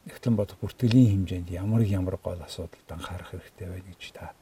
Нэгтлэн 0.04 0.36
бодох 0.36 0.60
бүртгэлийн 0.60 1.24
хэмжээнд 1.24 1.48
ямар 1.48 1.80
ямар 1.80 2.20
гол 2.20 2.36
асуудалд 2.44 2.88
анхаарах 2.92 3.32
хэрэгтэй 3.32 3.68
байна 3.72 3.88
гэж 3.88 4.12
та 4.12 4.36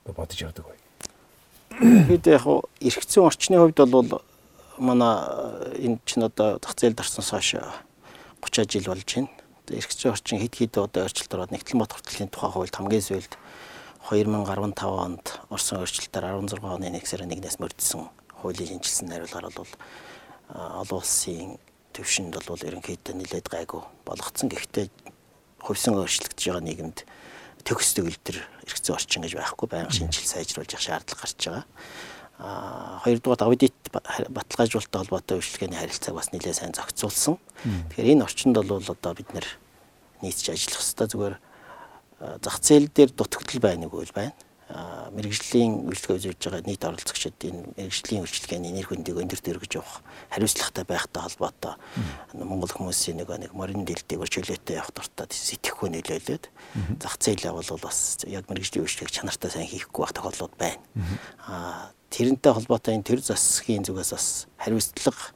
одоо 0.00 0.14
бодож 0.16 0.40
явдаг 0.40 0.64
бай. 0.64 0.80
Бид 2.08 2.24
яг 2.24 2.48
зүйн 2.48 3.28
орчны 3.28 3.60
хувьд 3.60 3.84
бол 3.84 4.24
манай 4.78 5.14
энэ 5.78 5.98
чинь 6.04 6.26
одоо 6.26 6.58
зах 6.58 6.74
зээлд 6.76 7.00
орсноос 7.00 7.30
хойш 7.30 7.54
30 8.42 8.70
жил 8.70 8.90
болж 8.90 9.08
байна. 9.14 9.30
Эрх 9.70 9.92
зүйн 9.92 10.12
орчин 10.12 10.38
хэд 10.40 10.54
хэд 10.54 10.74
одоо 10.76 11.08
өөрчлөлт 11.08 11.34
ороод 11.34 11.52
нэгтлэн 11.54 11.80
бот 11.80 11.92
хүртлийн 11.96 12.28
тухай 12.28 12.50
хуульд 12.52 12.76
хамгийн 12.76 13.00
сүүлд 13.00 13.32
2015 14.04 14.84
онд 14.84 15.26
орсон 15.48 15.80
өөрчлөлтөөр 15.80 16.24
16 16.52 16.60
оны 16.60 16.92
1 16.92 17.08
сарын 17.08 17.32
1-ээс 17.32 17.56
мөрдсөн 17.56 18.04
хуулийн 18.44 18.68
шинжилсэн 18.76 19.08
найруулгаар 19.08 19.48
бол 19.56 19.72
олон 20.52 21.00
улсын 21.00 21.56
төвшөнд 21.96 22.36
бол 22.44 22.60
ерөнхийдөө 22.60 23.14
нэлээд 23.16 23.48
гайгүй 23.48 23.80
болгоцсон. 24.04 24.52
Гэхдээ 24.52 24.92
хувьсан 25.64 25.96
өөрчлөгдөж 25.96 26.44
байгаа 26.44 26.64
нийгэмд 26.68 26.98
төгс 27.64 27.96
төгөлдөр 27.96 28.36
эрх 28.68 28.78
зүйн 28.84 28.96
орчин 29.00 29.24
гэж 29.24 29.32
байхгүй 29.40 29.68
байнга 29.72 29.96
шинжил 29.96 30.28
сайжруулж 30.28 30.76
явах 30.76 30.84
шаардлага 30.84 31.22
гарч 31.24 31.40
байгаа. 31.40 31.64
Хоёрдугаар 32.38 33.46
аудит 33.46 33.74
баталгаажуулалттай 33.92 35.00
холбоотой 35.06 35.38
үйлчлэгээний 35.38 35.78
харилцааг 35.78 36.18
бас 36.18 36.32
нэлээд 36.34 36.58
сайн 36.58 36.74
зохицуулсан. 36.74 37.38
Тэгэхээр 37.94 38.10
энэ 38.18 38.24
орчинд 38.26 38.58
бол 38.58 38.82
одоо 38.82 39.14
бид 39.14 39.30
нийцж 40.18 40.50
ажиллах 40.50 40.82
хэрэгтэй 40.82 41.08
зүгээр 41.14 41.36
зах 42.42 42.58
зээл 42.58 42.90
дээр 42.90 43.10
дутагдал 43.14 43.60
байна 43.62 43.86
уу 43.86 44.02
байна. 44.10 44.34
Мэрэгжлийн 45.14 45.86
үйлчлэгээ 45.86 46.34
үзүүлж 46.34 46.40
байгаа 46.40 46.64
нийт 46.64 46.82
оролцогчид 46.82 47.36
энэ 47.36 47.76
мэрэгжлийн 47.76 48.24
үйлчлэгээний 48.24 48.72
нэр 48.72 48.88
хүндийг 48.88 49.20
өндөр 49.20 49.40
дэргэж 49.44 49.76
явах 49.76 50.00
хариуцлагатай 50.32 50.84
байхтай 50.88 51.20
холбоотой 51.20 51.74
Монгол 52.32 52.72
хүмүүсийн 52.72 53.20
нэг 53.20 53.28
нэг 53.28 53.52
морин 53.52 53.84
дэлдэг 53.84 54.24
чөлөөтэй 54.24 54.80
явах 54.80 54.96
дуртай 54.96 55.28
сэтгэхгүй 55.28 56.00
нөлөөлөд 56.00 56.44
зах 56.96 57.14
зээлээ 57.20 57.52
бол 57.52 57.70
бас 57.84 58.24
яг 58.24 58.48
мэрэгжлийн 58.48 58.88
үйлчлэгийг 58.88 59.12
чанартай 59.12 59.52
сайн 59.52 59.68
хийхгүй 59.68 60.00
байх 60.00 60.16
тохиолдлууд 60.16 60.56
байна. 60.56 60.80
Аа 61.44 61.92
тэрнтэй 62.14 62.52
холбоотой 62.54 62.94
энэ 62.94 63.06
төр 63.10 63.18
засгийн 63.18 63.82
зүгээс 63.82 64.14
бас 64.14 64.46
хариуцлага 64.54 65.34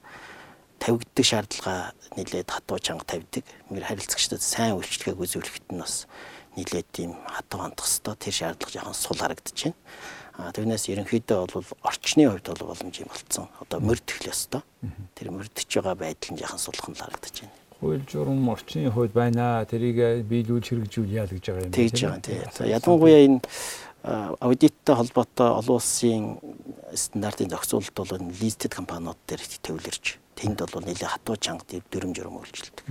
тавигддаг 0.78 1.26
шаардлага 1.26 1.90
нэлээд 2.14 2.46
хатуу 2.54 2.78
чанга 2.78 3.02
тавьдаг. 3.02 3.42
Мэр 3.66 3.82
харилцагчдад 3.82 4.38
сайн 4.38 4.78
үйлчлэгийг 4.78 5.18
үзүүлэхэд 5.18 5.74
нь 5.74 5.82
бас 5.82 6.06
нийлээд 6.54 6.86
тийм 6.94 7.18
хатуу 7.26 7.66
хандах 7.66 7.82
хэвээр 7.82 8.22
тэр 8.22 8.34
шаардлага 8.34 8.74
жоохон 8.78 8.94
сул 8.94 9.18
харагдаж 9.18 9.58
байна. 9.58 9.78
А 10.38 10.54
тэрнээс 10.54 10.86
ерөнхийдөө 10.86 11.50
бол 11.50 11.66
орчны 11.82 12.30
хувьд 12.30 12.46
бол 12.46 12.70
боломж 12.70 12.94
юм 13.02 13.10
болцсон. 13.10 13.50
Одоо 13.58 13.82
мөрдөх 13.82 14.22
л 14.22 14.30
ёстой. 14.30 14.62
Тэр 15.18 15.34
мөрдөж 15.34 15.66
байгаа 15.66 15.98
байдал 15.98 16.30
нь 16.30 16.38
жоохон 16.38 16.62
сулхан 16.62 16.94
л 16.94 17.02
харагдаж 17.02 17.42
байна. 17.42 17.58
Хууль 17.82 18.06
журам 18.06 18.46
орчны 18.46 18.86
хувьд 18.86 19.14
байна. 19.18 19.66
Тэрийг 19.66 20.22
биелүүл 20.30 20.62
хэрэгжүүлъя 20.62 21.26
л 21.26 21.34
гэж 21.34 21.42
байгаа 21.42 21.66
юм 21.66 21.74
байна. 21.74 21.82
Тэгж 21.82 21.98
байгаа 22.06 22.22
тийм. 22.22 22.70
Ялангуяа 22.70 23.22
энэ 23.26 23.42
аудиттай 24.02 24.94
холбоотой 24.94 25.48
олон 25.58 25.76
улсын 25.76 26.38
стандартын 26.94 27.50
зохицуулалт 27.50 27.94
бол 27.94 28.30
листед 28.40 28.74
компаниуд 28.74 29.18
дээр 29.26 29.42
төвлөрч 29.62 30.18
тэнд 30.38 30.62
бол 30.62 30.84
нэлээд 30.86 31.12
хатуу 31.12 31.36
чанга 31.36 31.82
дүрм 31.90 32.14
журам 32.14 32.38
үйлчилдэг. 32.38 32.86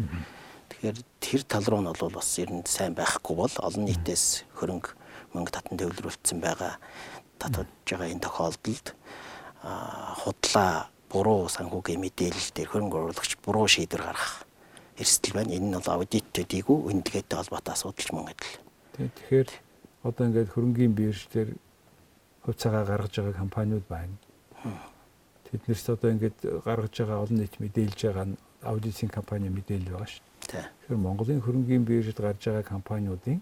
Тэгэхээр 0.68 0.98
тэр 1.24 1.42
тал 1.48 1.66
руу 1.66 1.82
нь 1.82 1.88
бол 1.88 2.12
бас 2.12 2.30
ер 2.38 2.52
нь 2.52 2.68
сайн 2.68 2.94
байхгүй 2.94 3.36
бол 3.40 3.56
олон 3.64 3.88
нийтээс 3.88 4.44
хөрөнгө 4.60 4.92
мөнгө 5.34 5.52
татан 5.56 5.80
төвлөрүүлсэн 5.80 6.44
байгаа 6.44 6.76
татварж 7.40 7.72
байгаа 7.88 8.12
энэ 8.12 8.26
тохиолдолд 8.28 8.88
худлаа 9.64 10.92
буруу 11.08 11.48
санхүүгийн 11.48 12.04
мэдээлэл 12.04 12.52
дээр 12.52 12.70
хөрөнгө 12.70 12.98
оруулагч 13.00 13.40
буруу 13.42 13.68
шийдвэр 13.68 14.04
гаргах 14.04 14.44
эрсдэл 15.00 15.34
байна. 15.40 15.56
Энэ 15.56 15.72
нь 15.72 15.78
бол 15.80 15.94
аудит 15.94 16.28
төдийгүй 16.36 16.78
үнэлгээтэй 16.92 17.38
холбоотой 17.38 17.74
асуудал 17.74 18.12
мөн 18.12 18.36
адил. 18.36 18.54
Тэгэхээр 18.98 19.50
одоо 20.08 20.24
ингээд 20.28 20.54
хөрөнгийн 20.56 20.94
бирж 20.96 21.28
дээр 21.34 21.50
хувьцаагаа 22.48 22.86
гаргаж 22.88 23.14
байгаа 23.20 23.36
компаниуд 23.44 23.86
байна. 23.92 24.16
Тэднэрс 25.52 25.86
одоо 25.92 26.10
ингээд 26.16 26.38
гаргаж 26.64 26.94
байгаа 26.96 27.24
олон 27.24 27.38
нийт 27.44 27.60
мэдээлж 27.60 28.00
байгаа 28.08 28.26
нь 28.32 28.38
аудитын 28.64 29.10
компани 29.10 29.50
мэдээлэл 29.50 29.92
байгаа 29.92 30.08
шүү. 30.08 30.24
Тэгэхээр 30.48 31.04
Монголын 31.04 31.44
хөрөнгийн 31.44 31.84
биржид 31.84 32.20
гарч 32.24 32.48
байгаа 32.48 32.64
компаниудын 32.64 33.42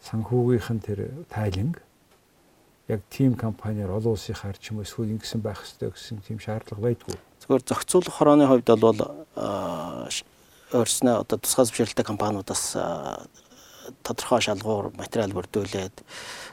санхүүгийнх 0.00 0.70
нь 0.72 0.80
тэр 0.80 1.00
тайланг 1.28 1.76
яг 2.88 3.00
тим 3.10 3.36
компаниар 3.36 3.92
олон 3.92 4.16
улсынхаар 4.16 4.56
ч 4.56 4.72
юм 4.72 4.80
уу 4.80 4.88
эсвэл 4.88 5.12
ингэсэн 5.14 5.40
байх 5.44 5.60
хэрэгтэй 5.60 5.90
гэсэн 5.92 6.18
тийм 6.24 6.38
шаардлага 6.40 6.82
байдгүй. 6.82 7.16
Зүгээр 7.44 7.62
зохицуулах 7.68 8.16
хорооны 8.16 8.48
хувьд 8.48 8.68
бол 8.80 9.00
өөрснөө 10.72 11.14
одоо 11.22 11.36
тусгай 11.38 11.64
зөвшөөрөлтэй 11.68 12.06
компаниудаас 12.06 12.64
тодорхой 14.02 14.40
шалгуур 14.40 14.92
материал 14.96 15.32
бүрдүүлээд 15.32 16.02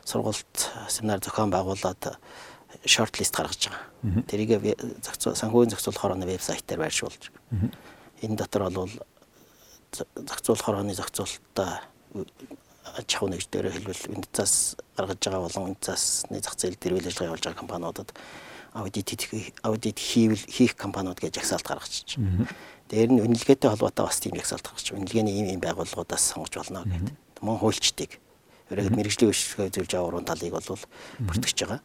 сургалт 0.06 0.56
семинар 0.89 1.20
зохион 1.24 1.51
байгуулад 1.51 2.17
шорт 2.86 3.20
лист 3.20 3.36
гаргаж 3.36 3.70
байгаа. 3.70 4.24
Тэрийг 4.27 4.51
санхүүгийн 5.03 5.72
зохицуулах 5.72 6.01
хорооны 6.01 6.25
вебсайтаар 6.25 6.82
байршуулж. 6.86 7.32
Энэ 8.22 8.38
дотор 8.38 8.70
бол 8.70 8.89
зохицуулах 9.91 10.65
хорооны 10.65 10.94
зохицуулалтаа 10.94 11.82
аж 12.96 13.10
ахуй 13.15 13.29
нэгж 13.29 13.48
дээр 13.51 13.72
хэлбэл 13.72 14.08
Виндцаас 14.15 14.77
гаргаж 14.96 15.20
байгаа 15.20 15.44
болон 15.44 15.65
Виндцаасны 15.74 16.39
зах 16.39 16.56
зээл 16.56 16.79
дээр 16.79 16.96
үйл 16.98 17.08
ажиллагаа 17.08 17.29
явуулж 17.36 17.44
байгаа 17.44 17.62
компаниудад 17.62 18.10
аудит 18.74 19.10
аудит 19.63 20.00
хийвэл 20.00 20.44
хийх 20.48 20.75
компаниуд 20.75 21.20
гэж 21.20 21.36
жагсаалт 21.36 21.67
гаргачих. 21.67 22.17
Дээр 22.88 23.10
нь 23.12 23.22
үнэлгээтэй 23.22 23.70
холбоотой 23.70 24.06
бас 24.08 24.20
тийм 24.22 24.38
жагсаалт 24.38 24.65
гаргачих. 24.65 24.96
Үнэлгээний 24.96 25.34
ийм 25.36 25.48
ийм 25.58 25.62
байгууллагуудаас 25.62 26.24
сонгож 26.24 26.53
болно 26.56 26.86
гэдэг. 26.86 27.15
Мөн 27.41 27.58
хуульчдыг 27.62 28.20
ерөөд 28.72 28.96
мэрэгжлийн 28.96 29.32
үйлчлэгээ 29.32 29.74
зөвлөж 29.74 29.94
авах 29.96 30.10
уран 30.12 30.27
талыг 30.27 30.51
бол 30.51 30.70
бүртгэж 31.24 31.58
байгаа. 31.63 31.82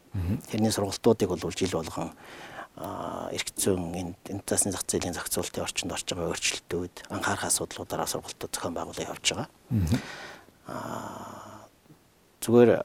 Тэрний 0.51 0.71
сургалтуудыг 0.71 1.29
бол 1.31 1.53
жил 1.55 1.77
болгон 1.79 2.11
зүйн 2.73 4.15
энэ 4.27 4.43
засны 4.49 4.73
зах 4.73 4.83
зээлийн 4.89 5.13
зохицуулалтын 5.13 5.63
орчинд 5.63 5.93
орж 5.93 6.07
байгаа 6.09 6.33
өөрчлөлтүүд 6.33 6.95
анхаарах 7.13 7.45
асуудлуудаараа 7.47 8.09
сургалтууд 8.09 8.51
зохион 8.51 8.73
байгуулалт 8.73 9.05
явуулж 9.05 9.27
байгаа. 9.29 9.49
Аа 10.67 11.69
зүгээр 12.41 12.83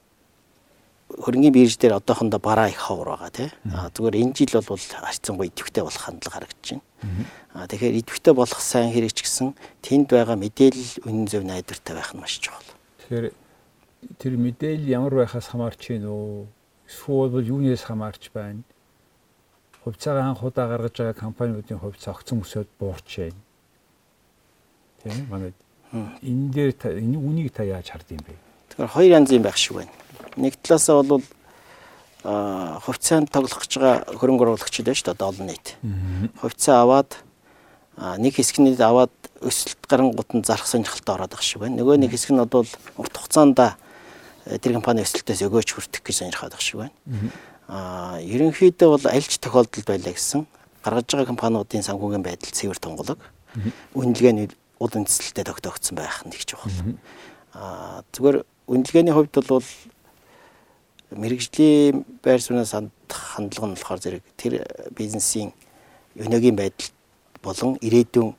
хөрөнгөний 1.08 1.52
бирж 1.54 1.80
дээр 1.80 1.96
одоохондоо 1.98 2.40
бараа 2.40 2.68
их 2.68 2.76
ховор 2.76 3.16
байгаа 3.16 3.30
тий. 3.32 3.50
Аа 3.72 3.88
зүгээр 3.88 4.20
энэ 4.20 4.34
жил 4.36 4.60
бол 4.60 4.76
харьцангуй 4.76 5.48
идэвхтэй 5.48 5.82
болох 5.82 6.02
хандлага 6.04 6.34
харагдаж 6.44 6.68
байна. 6.68 6.84
Аа 7.54 7.66
тэгэхээр 7.66 7.98
идэвхтэй 8.04 8.34
болох 8.36 8.60
сайн 8.60 8.92
хэрэг 8.92 9.12
ч 9.16 9.24
гэсэн 9.24 9.56
тэнд 9.80 10.12
байгаа 10.12 10.36
мэдээлэл 10.36 11.08
үнэн 11.08 11.26
зөв 11.32 11.42
найдвартай 11.48 11.94
байх 11.96 12.12
нь 12.12 12.20
маш 12.20 12.36
чухал. 12.36 12.68
Тэгэхээр 13.08 13.26
тэр 14.20 14.34
мэдээлэл 14.36 14.92
ямар 14.92 15.14
байхаас 15.24 15.48
хамаарч 15.48 15.80
байна 15.96 16.12
уу? 16.12 16.46
Эсвэл 16.84 17.40
юунаас 17.40 17.88
хамаарч 17.88 18.28
байна? 18.32 18.62
хувьцаагаа 19.88 20.30
анх 20.30 20.42
удаа 20.42 20.68
гаргаж 20.68 20.94
байгаа 20.98 21.14
компаниудын 21.14 21.78
хувьцаа 21.78 22.14
огцон 22.14 22.42
өсөд 22.44 22.68
буурч 22.78 23.08
байна. 23.18 23.40
Тийм 25.02 25.26
манай 25.30 25.52
энэ 26.22 26.52
дээр 26.52 26.70
энэ 26.84 27.18
үнийг 27.18 27.52
та 27.52 27.62
яаж 27.64 27.88
хард 27.90 28.10
юм 28.10 28.22
бэ? 28.26 28.36
Тэгэхээр 28.68 28.94
хоёр 28.94 29.10
янзын 29.18 29.42
байх 29.42 29.56
шиг 29.56 29.76
байна. 29.80 29.92
Нэг 30.36 30.58
талаасаа 30.60 31.02
бол 31.02 31.24
хувьцаанд 32.22 33.30
тоглох 33.30 33.62
гэж 33.62 33.72
байгаа 33.78 33.96
хөрөнгө 34.18 34.44
оруулагчид 34.44 34.84
байна 34.84 34.98
шүү 34.98 35.14
дээ 35.14 35.30
олон 35.30 35.46
нийт. 35.48 35.68
Хувьцаа 36.42 36.82
аваад 36.82 37.10
нэг 38.18 38.34
хэсгний 38.36 38.74
аваад 38.74 39.14
өсөлт 39.40 39.80
гарангууд 39.86 40.30
нь 40.34 40.44
зарах 40.44 40.66
сонирхолтой 40.66 41.14
ороод 41.14 41.32
байгаа 41.32 41.46
шиг 41.46 41.62
байна. 41.62 41.78
Нөгөө 41.78 41.96
нэг 42.02 42.10
хэсэг 42.10 42.34
нь 42.34 42.42
бол 42.42 42.66
урт 42.98 43.14
хугацаанд 43.14 43.58
тэр 44.48 44.72
компани 44.76 45.06
өсөлтөөс 45.06 45.46
өгөөж 45.46 45.68
хүртэх 45.72 46.02
гэж 46.02 46.16
сонирхоод 46.26 46.52
байгаа 46.52 46.66
шиг 46.66 46.78
байна. 46.82 46.94
А 47.68 48.18
ерөнхийдөө 48.18 48.88
бол 48.98 49.06
альж 49.06 49.38
тохиолдолд 49.38 49.86
байлаа 49.86 50.12
гэсэн. 50.12 50.46
Гаргаж 50.82 51.06
байгаа 51.06 51.30
компаниудын 51.30 51.86
санхүүгийн 51.86 52.24
байдал 52.26 52.50
цэвэр 52.50 52.78
тунгалаг 52.82 53.20
үнэлгээ 53.94 54.32
нь 54.34 54.50
уул 54.78 54.94
үндэслэлтэй 54.94 55.44
тогтоогдсон 55.44 55.94
байх 55.98 56.22
нь 56.24 56.32
их 56.32 56.46
чухал. 56.46 56.72
а 57.52 58.02
зүгээр 58.12 58.44
үнэлгээний 58.70 59.14
хувьд 59.14 59.34
бол 59.48 59.64
мэрэгжлийн 61.12 62.04
байр 62.22 62.40
сууриас 62.40 62.74
хандлага 62.74 63.66
нь 63.68 63.74
болохоор 63.76 64.00
зэрэг 64.00 64.24
тэр 64.36 64.64
бизнесийн 64.92 65.52
өнөөгийн 66.18 66.56
байдал 66.56 66.92
болон 67.40 67.78
ирээдүйн 67.80 68.34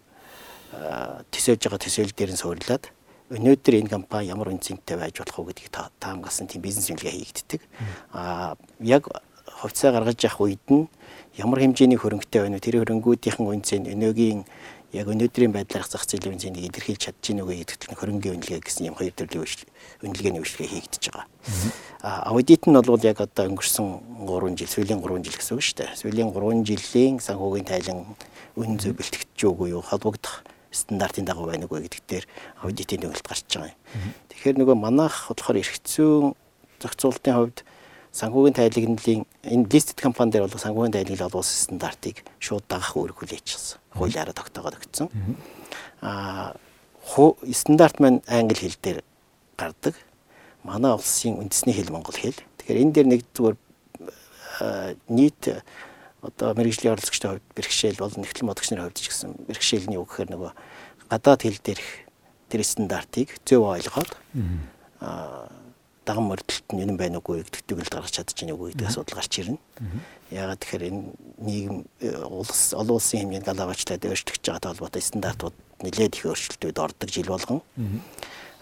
төсөөлж 1.33 1.61
байгаа 1.65 1.81
төсөөлөл 1.81 2.17
дээр 2.17 2.31
нь 2.35 2.41
суурлаад 2.41 2.83
өнөөдөр 3.29 3.73
энэ 3.77 3.93
компани 3.93 4.29
ямар 4.29 4.49
үнцэнтэй 4.53 4.97
байж 4.97 5.21
болох 5.21 5.37
вэ 5.37 5.53
гэдгийг 5.53 5.73
таамагласан 6.01 6.49
тийм 6.49 6.61
бизнес 6.65 6.89
үнэлгээ 6.89 7.13
хийгддэг. 7.13 7.61
Аа 8.13 8.57
яг 8.81 9.05
хувьцаа 9.61 9.93
гаргаж 9.93 10.17
явах 10.25 10.41
үед 10.49 10.65
нь 10.69 10.89
ямар 11.37 11.61
хэмжээний 11.61 11.97
хөрөнгөтэй 11.97 12.41
байна 12.41 12.57
вэ? 12.57 12.65
Тэр 12.65 12.81
хөрөнгүүдийнхэн 12.81 13.45
үнцэн 13.45 13.85
өнөөгийн 13.85 14.45
яг 14.93 15.05
өнөөдрийн 15.05 15.53
байдлаар 15.53 15.85
зах 15.85 16.05
зээлийн 16.09 16.33
үнцнийг 16.33 16.65
илэрхийлж 16.65 17.01
чадж 17.05 17.21
гинэ 17.21 17.45
үгүй 17.45 17.61
гэдэгт 17.61 17.93
хөрөнгөний 17.93 18.33
үнэлгээ 18.41 18.61
гэсэн 18.65 18.89
юм 18.89 18.97
хоёр 18.97 19.13
төрлийн 19.13 19.45
үнэлгээний 20.01 20.41
үйлчлэгээ 20.41 20.73
хийгдэж 20.73 21.03
байгаа. 21.13 21.27
Аа 22.01 22.33
аудит 22.33 22.65
нь 22.65 22.73
бол 22.73 23.05
яг 23.05 23.21
одоо 23.21 23.45
өнгөрсөн 23.53 23.87
3 24.25 24.57
жил, 24.57 24.73
сүүлийн 24.73 25.01
3 25.05 25.21
жил 25.21 25.37
гэсэн 25.37 25.53
үг 25.53 25.61
шүү 25.61 25.77
дээ. 25.77 25.93
Сүүлийн 25.93 26.29
3 26.33 26.65
жилийн 26.65 27.15
санхүүгийн 27.21 27.69
тайлан 27.69 28.17
үн 28.57 28.71
зөв 28.81 28.97
бэлтгэж 28.97 29.37
үгүй 29.45 29.77
юу 29.77 29.85
холбогдох 29.85 30.41
стандартын 30.73 31.25
дагуу 31.25 31.49
байна 31.49 31.69
уу 31.69 31.81
гэдэг 31.81 32.01
дээр 32.09 32.25
аудитын 32.65 33.01
төгөлт 33.05 33.25
гарч 33.29 33.45
байгаа 33.45 33.69
юм. 33.69 34.13
Тэгэхээр 34.33 34.57
нөгөө 34.57 34.77
манайх 34.77 35.29
болохоор 35.29 35.57
зүйн 35.85 36.33
зохицуулалтын 36.81 37.35
хувьд 37.37 37.57
санхүүгийн 38.11 38.57
тайлагналын 38.57 39.25
энэ 39.45 39.69
listed 39.69 40.01
компани 40.01 40.31
дээр 40.33 40.49
бол 40.49 40.57
санхүүгийн 40.57 40.95
тайлагнал 40.97 41.29
олуулсан 41.29 41.57
стандартыг 41.69 42.25
шууд 42.41 42.65
дагах 42.65 42.97
үүрэг 42.97 43.17
хүлээчихсэн. 43.21 43.77
Хуулиараа 43.93 44.33
тогтоогоод 44.33 44.81
өгсөн. 44.81 45.07
Аа 46.01 46.57
стандарт 47.53 48.01
маань 48.01 48.21
англи 48.25 48.57
хэл 48.57 48.77
дээр 48.81 48.99
гардаг. 49.57 49.95
Манай 50.63 50.93
улсын 50.97 51.37
үндэсний 51.37 51.77
хэл 51.77 51.93
монгол 51.93 52.17
хэл. 52.17 52.37
Тэгэхээр 52.57 52.81
энэ 52.81 52.93
дээр 52.93 53.07
нэг 53.13 53.21
зүгээр 53.33 53.57
нийт 55.07 55.63
одоо 56.21 56.53
мэрэгжлийн 56.53 56.93
оролцогчдын 56.93 57.39
хувьд 57.39 57.47
бэрхшээл 57.55 58.01
болон 58.01 58.21
нэгтлэн 58.25 58.49
бодогч 58.51 58.69
нарын 58.73 58.91
хувьд 58.91 58.99
ч 58.99 59.07
гэсэн 59.07 59.29
бэрхшээлний 59.47 59.99
үг 60.01 60.09
гэхээр 60.11 60.35
нөгөө 60.35 60.51
гадаад 61.07 61.41
хэл 61.47 61.63
дээрх 61.63 61.87
тэр 62.51 62.61
стандартыг 62.67 63.39
зөв 63.47 63.63
ойлгоод 63.63 64.11
аа 64.99 65.47
даган 66.09 66.25
мордолт 66.25 66.67
нь 66.73 66.81
юу 66.81 66.97
байна 66.97 67.21
уугүй 67.21 67.45
гэдэгтийг 67.45 67.85
л 67.85 67.93
гаргаж 67.93 68.13
чадчихна 68.17 68.57
уугүй 68.57 68.73
гэдэг 68.73 68.89
асуудал 68.89 69.17
гарч 69.21 69.33
ирнэ. 69.37 69.61
Яагаад 70.33 70.59
тэгэхээр 70.65 70.89
энэ 70.89 71.01
нийгэм 71.37 71.77
э, 72.01 72.09
улс 72.25 72.73
олон 72.73 72.97
улсын 72.97 73.29
хэмжээнд 73.29 73.45
галавачтай 73.45 74.01
өөрчлөгдөж 74.01 74.45
байгаа 74.49 74.73
холбоотой 74.73 75.03
стандартууд 75.05 75.55
нэлээд 75.85 76.17
их 76.17 76.25
өөрчлөлтүүд 76.25 76.77
ордог 76.81 77.09
жил 77.13 77.29
болгон. 77.29 77.61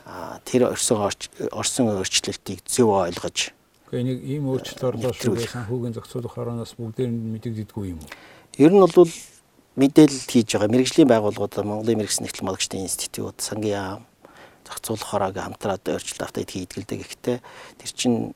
Аа 0.04 0.40
тэр 0.44 0.72
орсон 0.76 1.08
орсон 1.52 1.92
өөрчлөлтийг 1.96 2.68
зөв 2.68 2.92
ойлгож 2.92 3.56
Гэхдээ 3.88 4.04
нэг 4.04 4.20
ийм 4.20 4.52
өөрчлөлт 4.52 4.84
орлоо 4.84 5.12
шүү 5.16 5.48
санхүүгийн 5.48 5.96
зохицуулах 5.96 6.36
хорооноос 6.36 6.76
бүгдээр 6.76 7.08
нь 7.08 7.40
мэдэгддэггүй 7.40 7.96
юм 7.96 8.04
уу? 8.04 8.12
Ер 8.60 8.72
нь 8.76 8.84
бол 8.84 9.08
мэдээлэл 9.80 10.28
хийж 10.28 10.48
байгаа 10.52 10.68
мэрэгжлийн 10.76 11.08
байгууллагууд 11.08 11.56
Монголын 11.64 12.04
мэрэгсэн 12.04 12.28
нэгтгэл 12.28 12.48
модогчдын 12.52 12.84
институт, 12.84 13.40
сангийн 13.40 13.80
яам, 13.80 14.02
зохицуулах 14.68 15.08
хороогийн 15.08 15.46
хамтраад 15.56 15.84
өөрчлөлт 15.88 16.24
автайд 16.28 16.52
хийдгэлдэг. 16.52 17.00
Гэхдээ 17.08 17.38
тэр 17.80 17.92
чинь 17.96 18.36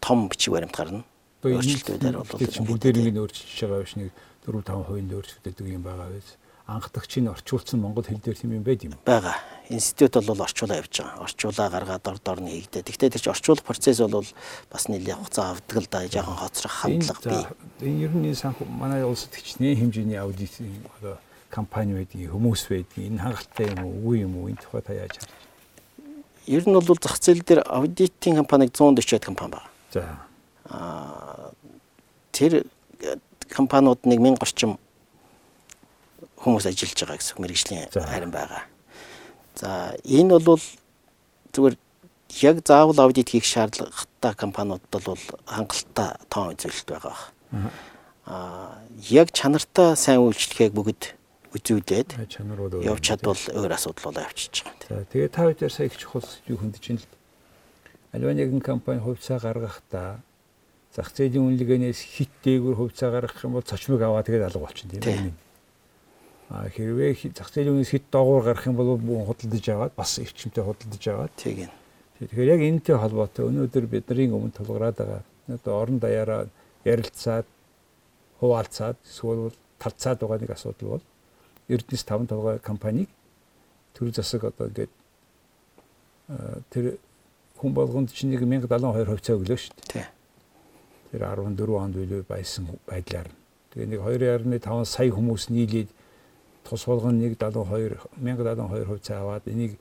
том 0.00 0.28
бичиг 0.32 0.56
баримт 0.56 0.76
гарна. 0.76 1.04
Өөрчлөлтүүдээр 1.44 2.16
бол 2.16 2.28
бүгдээр 2.32 2.96
ингэ 3.12 3.20
өөрчилж 3.20 3.58
байгаа 3.64 3.84
биш 3.84 3.96
нэг 3.96 4.10
4 4.44 4.64
5% 4.64 5.16
өөрчлөгдөдөг 5.16 5.66
юм 5.68 5.84
байгаа 5.84 6.08
биз 6.12 6.40
анхдагчийг 6.70 7.30
орчуулсан 7.30 7.80
монгол 7.80 8.06
хэл 8.06 8.22
дээр 8.22 8.38
тийм 8.38 8.54
юм 8.54 8.62
байд 8.62 8.84
юм. 8.84 8.94
Бага. 9.04 9.34
Институт 9.68 10.26
бол 10.26 10.40
орчуулаа 10.40 10.78
явж 10.78 11.02
байгаа. 11.02 11.24
Орчуулаа 11.26 11.68
гаргаад 11.70 12.06
ор 12.06 12.18
дор 12.22 12.40
нь 12.40 12.50
хийгдээ. 12.50 12.86
Гэхдээ 12.86 13.10
тэр 13.10 13.22
чинь 13.22 13.34
орчуулах 13.34 13.66
процесс 13.66 13.98
бол 13.98 14.26
бас 14.70 14.84
нэлээд 14.86 15.18
хугацаа 15.18 15.58
авдаг 15.58 15.78
л 15.82 15.88
да. 15.90 16.06
Жохон 16.06 16.38
хоцрох 16.38 16.74
хандлага 16.86 17.26
бий. 17.26 17.90
Энэ 17.90 18.02
ер 18.06 18.12
нь 18.14 18.34
санхүү 18.34 18.66
манай 18.70 19.02
улсад 19.02 19.34
хичнээн 19.34 19.90
хэмжээний 19.90 20.18
аудит 20.18 20.54
одоо 21.00 21.18
компани 21.50 21.98
байдгийг 21.98 22.30
хүмүүс 22.30 22.62
байдгийг 22.70 23.10
энэ 23.10 23.22
хангалттай 23.22 23.66
юм 23.74 23.80
уу 23.84 23.92
үгүй 23.98 24.16
юм 24.24 24.34
уу 24.38 24.48
энэ 24.48 24.62
тухай 24.62 24.82
та 24.82 24.94
яаж 24.94 25.18
харж 25.18 25.50
Ер 26.50 26.64
нь 26.66 26.74
бол 26.74 26.98
зах 26.98 27.20
зээл 27.20 27.44
дээр 27.46 27.62
аудитын 27.62 28.40
компаниг 28.42 28.72
140-д 28.72 29.22
компани 29.22 29.54
байна. 29.54 29.70
За. 29.92 30.02
Аа 30.66 31.52
тэр 32.32 32.66
компаниуд 33.50 34.02
нэг 34.02 34.18
1000 34.18 34.40
орчим 34.40 34.72
хүмүүс 36.40 36.66
ажиллаж 36.66 36.96
байгаа 36.96 37.18
гэсэн 37.20 37.38
мэрэгжлийн 37.38 37.86
харин 37.92 38.32
байгаа. 38.32 38.64
За 39.54 39.94
энэ 40.02 40.40
бол 40.40 40.58
зүгээр 41.52 41.76
яг 42.40 42.56
заавал 42.64 42.98
аудит 42.98 43.30
хийх 43.30 43.44
шаардлагатай 43.44 44.34
компаниудад 44.34 45.04
бол 45.04 45.22
хангалттай 45.44 46.18
тоон 46.32 46.56
үзүүлэлт 46.56 46.88
байгаа. 46.88 47.18
Аа 48.26 48.80
яг 49.12 49.30
чанартай 49.36 49.94
сайн 49.94 50.24
үйлчлэхийг 50.24 50.72
бүгд 50.72 51.19
үзүүлээд 51.54 52.10
явж 52.86 53.02
чадвал 53.02 53.42
өөр 53.50 53.72
асуудал 53.74 54.04
болоо 54.10 54.22
явчихж 54.28 54.62
байгаа. 54.62 55.02
За 55.02 55.06
тэгээ 55.10 55.28
та 55.34 55.42
хоёр 55.50 55.72
сая 55.72 55.86
их 55.90 55.96
чухал 55.98 56.26
юу 56.46 56.58
хөндөж 56.62 56.84
ин 56.94 56.98
л 57.02 57.06
альва 58.14 58.32
нэгэн 58.34 58.62
компани 58.62 59.02
хувьцаа 59.02 59.38
гаргахдаа 59.42 60.22
зах 60.94 61.10
зээлийн 61.14 61.46
үнэлгээнээс 61.46 62.00
хит 62.02 62.30
дээгүүр 62.42 62.76
хувьцаа 62.78 63.10
гаргах 63.10 63.44
юм 63.44 63.58
бол 63.58 63.66
цочмог 63.66 64.02
аваа 64.02 64.22
тэгээд 64.22 64.46
алга 64.46 64.66
болчихно 64.66 64.98
тийм 65.02 65.30
үү? 65.30 65.50
хэрвээ 66.50 67.30
зах 67.30 67.54
зээлийн 67.54 67.78
үнээс 67.78 67.94
хэд 67.94 68.06
доогуур 68.10 68.42
гарах 68.42 68.66
юм 68.66 68.74
бол 68.74 68.98
бүгэн 68.98 69.26
худалдаж 69.30 69.66
аваад 69.70 69.94
бас 69.94 70.18
эрчимтэй 70.18 70.66
худалдаж 70.66 71.04
аваад 71.06 71.34
тийм 71.38 71.66
ээ. 71.66 71.70
Тэгэхээр 72.18 72.52
яг 72.58 72.60
энэтэй 72.66 72.96
холбоотой 72.98 73.46
өнөөдөр 73.46 73.86
бидний 73.86 74.26
өмнө 74.34 74.58
тулгараад 74.58 74.96
байгаа 74.98 75.22
одоо 75.46 75.74
орон 75.78 76.02
даяараа 76.02 76.50
ярилцаад 76.82 77.46
хуваалцаад 78.42 78.98
эсвэл 79.06 79.54
талцаад 79.78 80.18
байгаа 80.18 80.38
нэг 80.42 80.50
асуудал 80.50 80.98
бол 80.98 81.04
Эрдэнэс 81.70 82.04
5 82.04 82.26
толгой 82.30 82.58
компаниг 82.58 83.08
төр 83.94 84.10
засаг 84.10 84.44
одоо 84.44 84.68
ингээд 84.68 84.92
тэр 86.70 86.98
хүн 87.58 87.72
болгонд 87.74 88.12
чинь 88.12 88.30
нэг 88.34 88.42
1072 88.42 89.06
хувьцаа 89.06 89.36
өглөө 89.36 89.58
шүү 89.58 89.74
дээ. 89.94 90.08
Тэр 91.12 91.22
14 91.26 91.78
онд 91.78 91.94
билүү 91.94 92.24
байсан 92.28 92.66
байдлаар. 92.86 93.28
Тэгээ 93.74 93.88
нэг 93.90 94.00
2.5 94.60 94.84
сая 94.84 95.10
хүмүүс 95.10 95.50
нийлээд 95.50 95.90
тус 96.64 96.86
болгон 96.86 97.20
172 97.20 97.98
1072 98.18 98.86
хувьцаа 98.86 99.20
аваад 99.20 99.44
энийг 99.46 99.78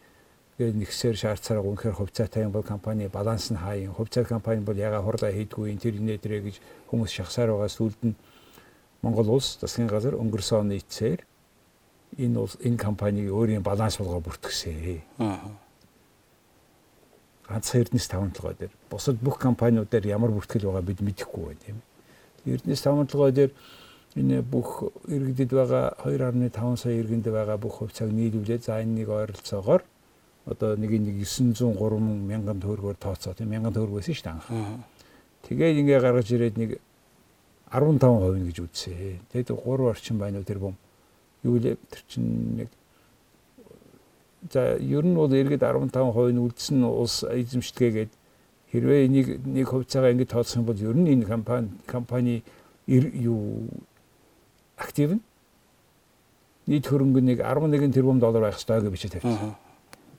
гээд 0.60 0.76
нэгсээр 0.76 1.16
шаардсараа 1.16 1.64
үнэхээр 1.64 1.96
хувьцаатай 1.96 2.44
юм 2.44 2.52
бол 2.52 2.68
компани 2.68 3.08
баланс 3.08 3.48
нь 3.48 3.56
хаа 3.56 3.80
юм 3.80 3.96
хувьцаа 3.96 4.28
компани 4.28 4.60
бол 4.60 4.76
яга 4.76 5.00
хурлаа 5.00 5.32
хийдгүй 5.32 5.72
энэ 5.72 5.80
тэр 5.80 5.96
инээ 5.96 6.20
дэрэ 6.20 6.40
гэж 6.44 6.56
хүмүүс 6.92 7.12
шахсаар 7.16 7.56
байгаа 7.56 7.72
сүлд 7.72 8.00
нь 8.04 8.20
Монгол 9.00 9.40
улс 9.40 9.56
засгийн 9.62 9.88
газар 9.88 10.20
өнгөрсөн 10.20 10.68
оны 10.68 10.84
эцсээр 10.84 11.24
энэ 12.18 12.40
улс 12.40 12.58
энэ 12.64 12.78
компаниг 12.78 13.30
өөрийн 13.30 13.64
баланс 13.64 13.98
болгоо 13.98 14.20
бүртгэсэн. 14.20 15.02
Аа. 15.20 15.52
Ганц 17.50 17.76
Эрдэнэс 17.76 18.08
5 18.08 18.34
толгой 18.38 18.56
дээр 18.60 18.74
бусад 18.90 19.18
бүх 19.18 19.38
компаниудаар 19.38 20.06
ямар 20.06 20.32
бүртгэл 20.32 20.70
байгаа 20.70 20.86
бид 20.86 21.02
мэдэхгүй 21.02 21.44
байна 21.46 21.62
тийм. 21.66 21.78
Эрдэнэс 22.46 22.82
5 22.82 23.10
толгой 23.10 23.32
дээр 23.32 23.52
энэ 24.16 24.42
бүх 24.42 24.90
иргэдэд 25.08 25.52
байгаа 25.54 25.94
2.5 26.06 26.78
сая 26.78 26.98
иргэнд 26.98 27.26
байгаа 27.30 27.58
бүх 27.58 27.82
хувьцааг 27.82 28.10
нийлүүлээд 28.10 28.66
за 28.66 28.82
энэ 28.82 29.02
нэг 29.02 29.10
ойролцоогоор 29.10 29.82
одоо 30.46 30.76
нэг 30.78 30.90
нэг 30.90 31.26
903 31.26 32.00
мянган 32.02 32.58
төгрөгөөр 32.62 32.98
тооцоо 32.98 33.34
тийм 33.34 33.50
мянган 33.54 33.74
төгрөг 33.74 34.02
байсан 34.02 34.14
шүү 34.14 34.26
дээ 34.26 34.34
анх. 34.34 34.50
Тэгээд 35.46 35.80
ингээ 35.86 36.00
гаргаж 36.02 36.28
ирээд 36.34 36.58
нэг 36.58 36.72
15% 37.70 38.50
гэж 38.50 38.58
үзсэн. 38.66 39.20
Тэгээд 39.30 39.54
3 39.54 39.90
орчим 39.94 40.18
байна 40.18 40.42
уу 40.42 40.48
тэр 40.50 40.60
бом. 40.60 40.76
Юу 41.44 41.58
л 41.58 41.64
тэр 41.64 42.04
чинь 42.08 42.66
нэг 42.66 42.70
за 44.52 44.76
ер 44.80 45.04
нь 45.06 45.16
бол 45.16 45.32
иргэд 45.32 45.64
15% 45.64 46.32
нь 46.32 46.40
үлдсэн 46.40 46.84
улс 46.84 47.24
эзэмшдэгээд 47.24 48.12
хэрвээ 48.72 49.06
энийг 49.06 49.28
нэг 49.46 49.68
хувьцаагаа 49.68 50.12
ингэ 50.12 50.32
тооцох 50.32 50.64
юм 50.64 50.66
бол 50.66 50.80
ер 50.80 50.96
нь 50.96 51.12
энэ 51.12 51.26
компани 51.26 51.70
компани 51.86 52.44
юу 52.88 53.68
актив 54.78 55.20
нь 55.20 55.24
нийт 56.68 56.88
хөрөнгө 56.88 57.22
нэг 57.22 57.40
11 57.44 57.92
тэрбум 57.92 58.20
доллар 58.20 58.48
байх 58.48 58.58
ёстой 58.62 58.80
гэж 58.82 58.92
бичиж 58.92 59.12
тавьчихсан. 59.12 59.56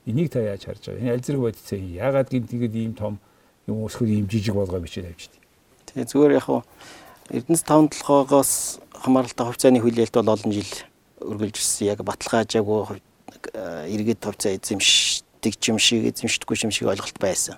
Энийг 0.05 0.29
та 0.29 0.39
яаж 0.41 0.65
харж 0.65 0.85
байгаа? 0.85 1.01
Энэ 1.01 1.13
аль 1.15 1.25
зэрэг 1.25 1.41
бодицээ 1.41 1.79
яагаад 1.79 2.29
гин 2.29 2.45
тэгээд 2.45 2.75
ийм 2.75 2.93
том 2.93 3.19
юм 3.67 3.85
өсгөл 3.87 4.11
ийм 4.11 4.27
жижиг 4.27 4.53
болгоо 4.53 4.83
бичиж 4.83 5.05
тавьчихсан. 5.05 5.41
Тэгээ 5.87 6.09
зүгээр 6.11 6.35
яг 6.37 6.45
хуу 6.45 6.61
Эрдэнэс 7.31 7.63
5 7.63 7.95
толгоогоос 7.95 8.83
хамааралтай 8.91 9.45
хувьцааны 9.47 9.79
хүлээлт 9.79 10.13
бол 10.19 10.35
олон 10.35 10.51
жил 10.51 10.67
өргөлж 11.21 11.55
ирсэн. 11.57 11.87
Яг 11.93 12.03
баталгаажаагүй 12.03 12.99
иргэд 13.87 14.21
хувьцаа 14.21 14.57
эзэмшдэг 14.57 15.53
юм 15.69 15.79
шиг 15.79 16.09
эзэмшдэггүй 16.11 16.57
юм 16.65 16.71
шиг 16.71 16.87
ойлголт 16.89 17.17
байсан. 17.19 17.57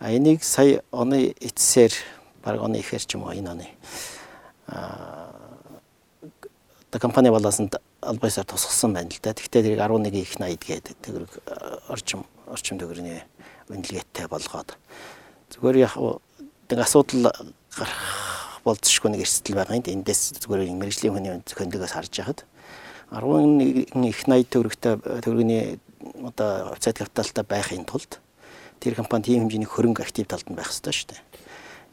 А 0.00 0.10
энийг 0.12 0.42
сая 0.44 0.82
оны 0.90 1.34
эцсээр 1.40 1.92
баг 2.42 2.60
оны 2.60 2.80
ихэр 2.80 3.04
ч 3.04 3.14
юм 3.14 3.24
уу 3.24 3.36
энэ 3.36 3.50
оны 3.50 3.66
а 4.66 5.30
одоо 6.90 7.00
компани 7.00 7.30
балансанд 7.30 7.76
албаасаар 8.00 8.46
тусгасан 8.46 8.92
байна 8.94 9.10
л 9.10 9.20
да. 9.22 9.32
Гэхдээ 9.32 9.62
тэрийг 9.62 9.80
11 9.80 10.14
их 10.14 10.34
80 10.38 10.58
гээд 10.58 10.86
төгрөг 11.04 11.32
орчим 11.88 12.24
орчим 12.46 12.78
төгрөгийн 12.78 13.22
үнэлгээтэй 13.68 14.26
болгоод 14.26 14.74
зүгээр 15.54 15.76
яг 15.86 15.94
нэг 16.70 16.78
асуудал 16.80 17.30
гарах 17.76 18.60
болцсохгүй 18.64 19.10
нэг 19.14 19.22
эрсдэл 19.22 19.56
байгаа 19.56 19.78
юм. 19.78 19.86
Эндээс 19.86 20.42
зүгээр 20.42 20.74
мэрэгжлийн 20.74 21.14
хүний 21.14 21.32
зохиолоос 21.46 21.94
харж 21.94 22.12
яхад 22.18 22.44
11 23.10 24.06
их 24.06 24.22
80 24.26 24.50
төгрөгтэй 24.50 24.94
төгрөгийн 25.26 25.80
одоо 26.24 26.74
хувьцаат 26.74 26.98
капиталтай 27.02 27.44
байхын 27.44 27.84
тулд 27.84 28.20
тэр 28.80 28.94
компани 28.94 29.24
тийм 29.24 29.44
хэмжээний 29.44 29.68
хөрөнгө 29.68 30.02
актив 30.02 30.26
талд 30.26 30.46
нь 30.48 30.56
байх 30.56 30.70
хэрэгтэй 30.70 30.94
шүү 30.94 31.08
дээ. 31.10 31.22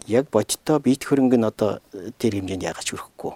Яг 0.08 0.30
бодиттой 0.32 0.80
бит 0.80 1.04
хөрөнгө 1.04 1.38
нь 1.42 1.50
одоо 1.50 1.82
тэр 2.22 2.38
хэмжээнд 2.38 2.64
яагаад 2.64 2.86
ч 2.86 2.96
хүрэхгүй 2.96 3.34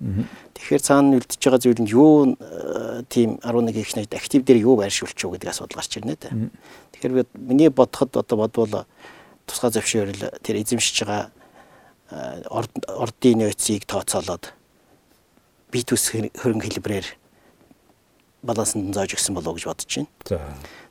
Тэгэхээр 0.00 0.80
цаана 0.80 1.20
үлдчихэж 1.20 1.44
байгаа 1.44 1.60
зүйл 1.60 1.80
нь 1.84 1.92
юу 1.92 2.32
э, 2.32 3.04
тийм 3.12 3.36
11 3.44 3.76
их 3.76 3.92
найд 3.92 4.16
актив 4.16 4.40
дээр 4.40 4.64
юу 4.64 4.80
байршуулч 4.80 5.12
юу 5.20 5.36
гэдэг 5.36 5.52
асуудал 5.52 5.76
гарч 5.76 5.92
ирнэ 6.00 6.16
тэ. 6.16 6.32
Тэгэхээр 6.96 7.12
би 7.20 7.22
миний 7.36 7.68
бодоход 7.68 8.16
одоо 8.16 8.36
бодвол 8.40 8.88
тусгай 9.44 9.70
зөвшөөрөл 9.76 10.40
тэр 10.40 10.56
эзэмшиж 10.56 11.04
байгаа 11.04 11.28
э, 12.16 12.48
ордын 12.48 13.44
нөөцийг 13.44 13.84
тооцоолоод 13.84 14.56
бит 15.68 15.92
ус 15.92 16.04
хөрөнгө 16.16 16.64
хэлбэрээр 16.64 17.19
балансанд 18.42 18.94
зоож 18.94 19.14
өгсөн 19.14 19.34
болов 19.36 19.54
уу 19.54 19.58
гэж 19.58 19.66
бодож 19.68 19.90
байна. 19.96 20.08
За. 20.28 20.40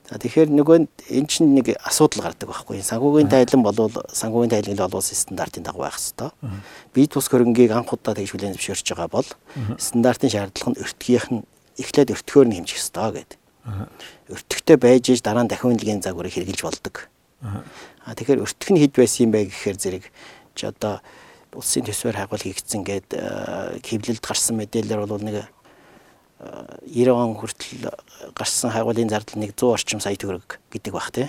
За 0.09 0.17
тэгэхээр 0.17 0.49
нөгөө 0.49 0.77
эн 1.13 1.25
чинь 1.29 1.53
нэг 1.53 1.77
асуудал 1.85 2.25
гардаг 2.25 2.49
байхгүй. 2.49 2.81
Санхүүгийн 2.81 3.29
тайлан 3.29 3.61
болвол 3.61 3.93
санхүүгийн 4.09 4.49
тайлан 4.49 4.81
олон 4.81 5.01
улсын 5.01 5.17
стандартын 5.21 5.61
дагуу 5.61 5.85
байх 5.85 6.01
хэвээр. 6.01 6.33
Бид 6.97 7.13
тус 7.13 7.29
хөрөнгийг 7.29 7.69
анх 7.69 7.93
удаа 7.93 8.17
тэгж 8.17 8.33
хүлээн 8.33 8.57
зөвшөөрч 8.57 8.89
байгаа 8.89 9.09
бол 9.13 9.29
стандартын 9.77 10.33
шаардлага 10.33 10.73
нь 10.73 10.81
өртгийнх 10.81 11.27
нь 11.29 11.45
эхлээд 11.77 12.13
өртгөөр 12.17 12.47
нь 12.49 12.57
хэмжих 12.57 12.81
хэвээр 12.81 13.13
гэдэг. 13.21 13.39
Өртөгтэй 14.33 14.77
байж 14.81 15.05
иж 15.13 15.21
дараа 15.21 15.45
нь 15.45 15.51
дахин 15.53 15.77
үнэлгээний 15.77 16.01
загварыг 16.01 16.33
хэрэгжилж 16.33 16.65
болдог. 16.65 16.95
Аа 17.45 18.17
тэгэхээр 18.17 18.41
өртөх 18.41 18.69
нь 18.73 18.81
хэд 18.81 18.93
байсан 18.97 19.29
юм 19.29 19.31
бэ 19.37 19.45
гэхээр 19.53 19.77
зэрэг 19.77 20.03
чи 20.57 20.65
одоо 20.65 21.05
улсын 21.53 21.85
төсвөр 21.85 22.17
хагуул 22.17 22.41
хийгдсэн 22.41 22.81
гээд 22.81 23.09
хэвлэлд 23.85 24.25
гарсан 24.25 24.57
мэдээлэлэр 24.57 25.05
бол 25.05 25.21
нэг 25.21 25.45
90 26.39 27.11
он 27.11 27.35
хүртэл 27.35 27.91
гарсан 28.31 28.71
хагуулын 28.71 29.11
зардал 29.11 29.43
нэг 29.43 29.51
100 29.59 29.75
орчим 29.75 29.99
сая 29.99 30.15
төгрөг 30.15 30.59
гэдэг 30.71 30.93
бах 30.95 31.11
тий. 31.11 31.27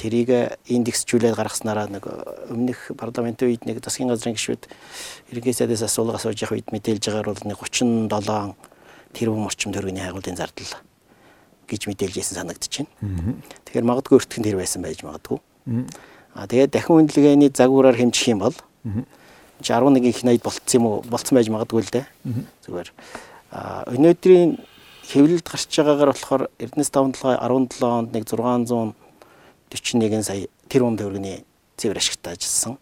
Тэрийг 0.00 0.56
индексжүүлээд 0.64 1.36
гаргаснараа 1.36 1.92
нэг 1.92 2.08
өмнөх 2.48 2.96
парламентын 2.96 3.52
үед 3.52 3.68
нэг 3.68 3.84
засгийн 3.84 4.08
газрын 4.08 4.32
гишүүд 4.32 4.64
сайдаас 5.52 5.84
асуулга 5.84 6.16
асууж 6.16 6.40
явах 6.40 6.56
үед 6.56 6.72
мэдээлж 6.72 7.04
байгаагаар 7.04 7.36
бол 7.36 7.44
нэг 7.52 7.58
37 7.60 8.56
тэрбум 9.12 9.44
орчим 9.44 9.76
төгрөгийн 9.76 10.08
хагуулын 10.08 10.40
зардал 10.40 10.72
гэж 11.68 11.92
мэдээлж 11.92 12.16
ирсэн 12.16 12.48
байна. 12.48 12.56
Тэгэхээр 13.68 13.84
магадгүй 13.84 14.16
өртгөн 14.24 14.44
тэр 14.46 14.56
байсан 14.56 14.80
байж 14.80 15.04
магадгүй. 15.04 15.38
Аа 16.32 16.48
тэгээд 16.48 16.72
дахин 16.72 17.04
үнэлгээний 17.04 17.52
загвараар 17.52 17.96
хэмжих 17.96 18.32
юм 18.32 18.40
бол 18.40 18.56
11 19.60 20.00
их 20.04 20.24
80 20.24 20.40
болцсон 20.44 20.80
юм 20.80 20.84
уу? 20.86 21.04
Болцсон 21.04 21.36
байж 21.36 21.48
магадгүй 21.48 21.82
л 21.82 21.92
дээ. 21.92 22.06
Зүгээр 22.64 22.88
өнөөдрийн 23.56 24.60
хэвлэлд 25.06 25.46
гарч 25.46 25.70
байгаагаар 25.70 26.10
болохоор 26.12 26.42
Эрдэнэс 26.60 26.90
5 26.92 27.16
17 27.16 27.82
онд 27.84 28.10
нэг 28.12 28.24
641 28.28 30.22
сая 30.22 30.46
тэрбум 30.68 30.96
төгрөгийн 30.98 31.44
цэвэр 31.76 31.98
ашигтай 31.98 32.36
ажилласан 32.36 32.76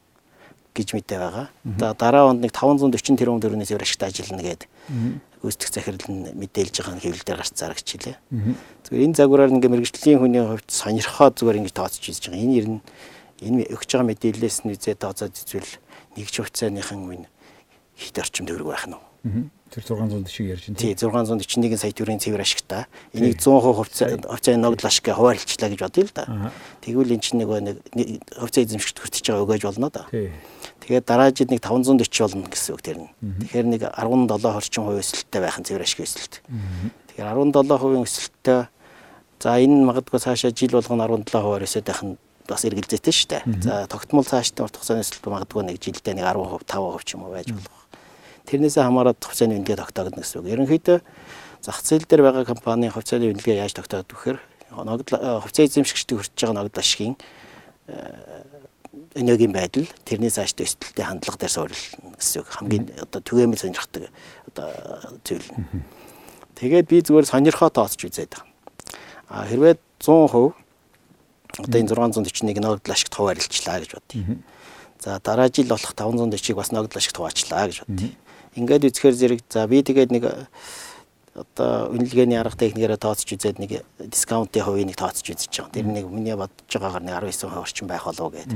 гэж 0.74 0.88
мэдээ 0.98 1.18
байгаа. 1.18 1.46
За 1.78 1.94
дараа 1.94 2.30
онд 2.32 2.42
нэг 2.42 2.50
540 2.50 3.14
тэрбум 3.14 3.38
төгрөгийн 3.38 3.68
цэвэр 3.68 3.86
ашигтай 3.86 4.08
ажиллана 4.10 4.42
гэдэг 4.42 4.68
гүйцэтгэх 5.44 5.74
захирал 5.76 6.08
нь 6.08 6.32
мэдээлж 6.32 6.74
байгаа 6.80 6.94
нь 6.96 7.02
хэвлэлээр 7.04 7.38
гарч 7.38 7.52
зарагч 7.52 7.84
хилээ. 7.84 8.16
Зүгээр 8.88 9.04
энэ 9.04 9.18
загвараар 9.20 9.52
ингээ 9.52 9.72
мэрэгжлийн 9.76 10.18
хүний 10.18 10.40
хувьд 10.40 10.68
сонирхоо 10.72 11.28
зүгээр 11.36 11.60
ингээ 11.60 11.76
тооцож 11.76 12.00
үзэж 12.00 12.32
байгаа. 12.32 12.44
Энэ 12.48 12.56
ер 12.56 12.66
нь 12.72 12.80
энэ 13.44 13.68
өгч 13.76 13.90
байгаа 13.92 14.08
мэдээлэлээс 14.08 14.58
нь 14.64 14.72
үзээ 14.72 14.96
тооцоод 14.96 15.36
үзвэл 15.36 15.72
нэгж 16.16 16.34
хувьцааныхан 16.40 17.00
минь 17.04 17.28
хит 17.92 18.16
орчим 18.16 18.48
төгрөг 18.48 18.68
байх 18.72 18.88
нь. 18.88 18.96
Тэр 19.74 19.82
640 19.82 20.30
шиг 20.30 20.46
ярьж 20.54 20.64
байна. 20.70 20.78
Тий 20.78 20.94
641 20.94 21.74
сая 21.74 21.90
төгрөгийн 21.90 22.22
цэвэр 22.22 22.46
ашигтай. 22.46 22.86
Энийг 23.10 23.42
100% 23.42 23.74
хувьцаа 23.74 24.08
хувьцааны 24.22 24.62
ногдол 24.62 24.86
ашиг 24.86 25.10
хуваарлцлаа 25.10 25.70
гэж 25.74 25.80
бодъё 25.82 26.04
л 26.06 26.14
да. 26.14 26.52
Тэгвэл 26.86 27.10
эн 27.10 27.18
чинь 27.18 27.42
нөгөө 27.42 27.58
нэг 27.66 27.76
хувьцаа 28.38 28.62
эзэмшигт 28.62 29.02
хүртэж 29.02 29.24
байгаа 29.34 29.42
өгөөж 29.42 29.62
болно 29.66 29.90
да. 29.90 30.06
Тэгээд 30.86 31.04
дараа 31.10 31.34
жид 31.34 31.50
нэг 31.50 31.58
540 31.58 32.06
болно 32.22 32.46
гэсэн 32.46 32.70
үг 32.70 32.82
тэр 32.86 32.98
нь. 33.02 33.10
Тэгэхээр 33.50 33.66
нэг 33.66 33.82
17 33.98 34.46
орчим 34.46 34.82
хувь 34.86 35.02
өсөлттэй 35.02 35.40
байх 35.42 35.58
нь 35.58 35.66
цэвэр 35.66 35.82
ашиг 35.82 36.00
өсөлт. 36.06 36.34
Тэгэхээр 37.10 37.34
17% 37.34 38.06
өсөлттэй 38.06 38.60
за 39.42 39.58
энэ 39.58 39.84
магадгүй 39.90 40.20
цаашаа 40.22 40.54
жил 40.54 40.78
болгоно 40.78 41.04
17 41.10 41.34
хувиар 41.34 41.66
өсөд 41.66 41.84
байх 41.84 42.02
нь 42.06 42.14
бас 42.48 42.64
эргэлзээтэй 42.64 43.12
шүү 43.12 43.28
дээ. 43.28 43.42
За 43.64 43.86
тогтмол 43.88 44.24
цаашдаа 44.24 44.68
урт 44.68 44.76
хугацааны 44.76 45.00
өсөлт 45.04 45.24
магадгүй 45.24 45.64
нэг 45.64 45.80
жилдээ 45.80 46.14
нэг 46.20 46.28
10% 46.28 46.64
5% 46.68 47.04
ч 47.04 47.16
юм 47.16 47.24
уу 47.24 47.32
байж 47.32 47.48
болох. 47.52 47.83
Тэрнээсээ 48.44 48.84
хамаарат 48.84 49.20
хувьцааны 49.24 49.56
үнэлгээ 49.60 49.80
тогтоогдно 49.80 50.20
гэсэн 50.20 50.44
үг. 50.44 50.52
Ерөнхийдөө 50.52 50.98
зах 51.64 51.80
зээл 51.80 52.04
дээр 52.04 52.22
байгаа 52.28 52.44
компани 52.44 52.92
хувьцааны 52.92 53.32
үнэлгээ 53.32 53.64
яаж 53.64 53.72
тогтоогдох 53.72 54.20
вэхээр 54.20 54.38
ногдол 54.84 55.40
хувьцаа 55.40 55.64
эзэмшигчдийг 55.64 56.20
хүртэж 56.20 56.40
байгаа 56.44 56.58
ногдол 56.60 56.82
ашигын 56.84 57.16
энергийн 59.14 59.52
байдал 59.52 59.86
тэрний 60.04 60.30
цаашдаа 60.30 60.66
өсөлттэй 60.66 61.04
хандлага 61.04 61.38
дээр 61.38 61.54
суурилна 61.54 62.18
гэсэн 62.18 62.42
үг. 62.42 62.48
Хамгийн 62.50 62.84
одоо 63.00 63.20
түгээмэл 63.22 63.62
сонирхдаг 63.62 64.10
одоо 64.50 64.68
зүйл. 65.24 65.48
Тэгээд 66.58 66.86
би 66.90 67.00
зүгээр 67.00 67.26
сонирхоо 67.30 67.70
тооцож 67.70 68.02
үзээд 68.04 68.34
байгаа. 68.34 68.48
А 69.30 69.46
хэрвээ 69.46 69.78
100% 70.02 70.52
одоо 71.64 71.78
энэ 71.78 71.90
641 71.94 72.60
ногдол 72.60 72.92
ашигт 72.94 73.14
хуваарлцлаа 73.14 73.78
гэж 73.80 73.90
бодъё. 73.94 74.38
За 74.98 75.20
дараа 75.22 75.48
жил 75.48 75.68
болох 75.70 75.94
540-ыг 75.94 76.56
бас 76.56 76.70
ногдол 76.70 76.98
ашигт 76.98 77.16
хуваачлаа 77.16 77.66
гэж 77.70 77.86
бодъё. 77.86 78.10
Ингээд 78.54 78.88
үзэхээр 78.90 79.14
зэрэг 79.14 79.40
за 79.50 79.66
би 79.66 79.82
тэгээд 79.82 80.10
нэг 80.14 80.24
одоо 81.34 81.90
үнэлгээний 81.90 82.38
арга 82.38 82.54
техникээрээ 82.54 83.02
тооцож 83.02 83.26
үзээд 83.34 83.58
нэг 83.58 83.82
дискаунтын 83.98 84.62
хувийг 84.62 84.94
нэг 84.94 84.98
тооцож 84.98 85.26
үзэж 85.34 85.50
байгаа. 85.50 85.74
Тэр 85.74 85.86
нэг 85.90 86.06
миний 86.06 86.38
бодож 86.38 86.70
байгаагаар 86.70 87.02
нэг 87.02 87.14
19% 87.34 87.58
орчим 87.58 87.90
байх 87.90 88.06
болов 88.06 88.30
гэдэг. 88.30 88.54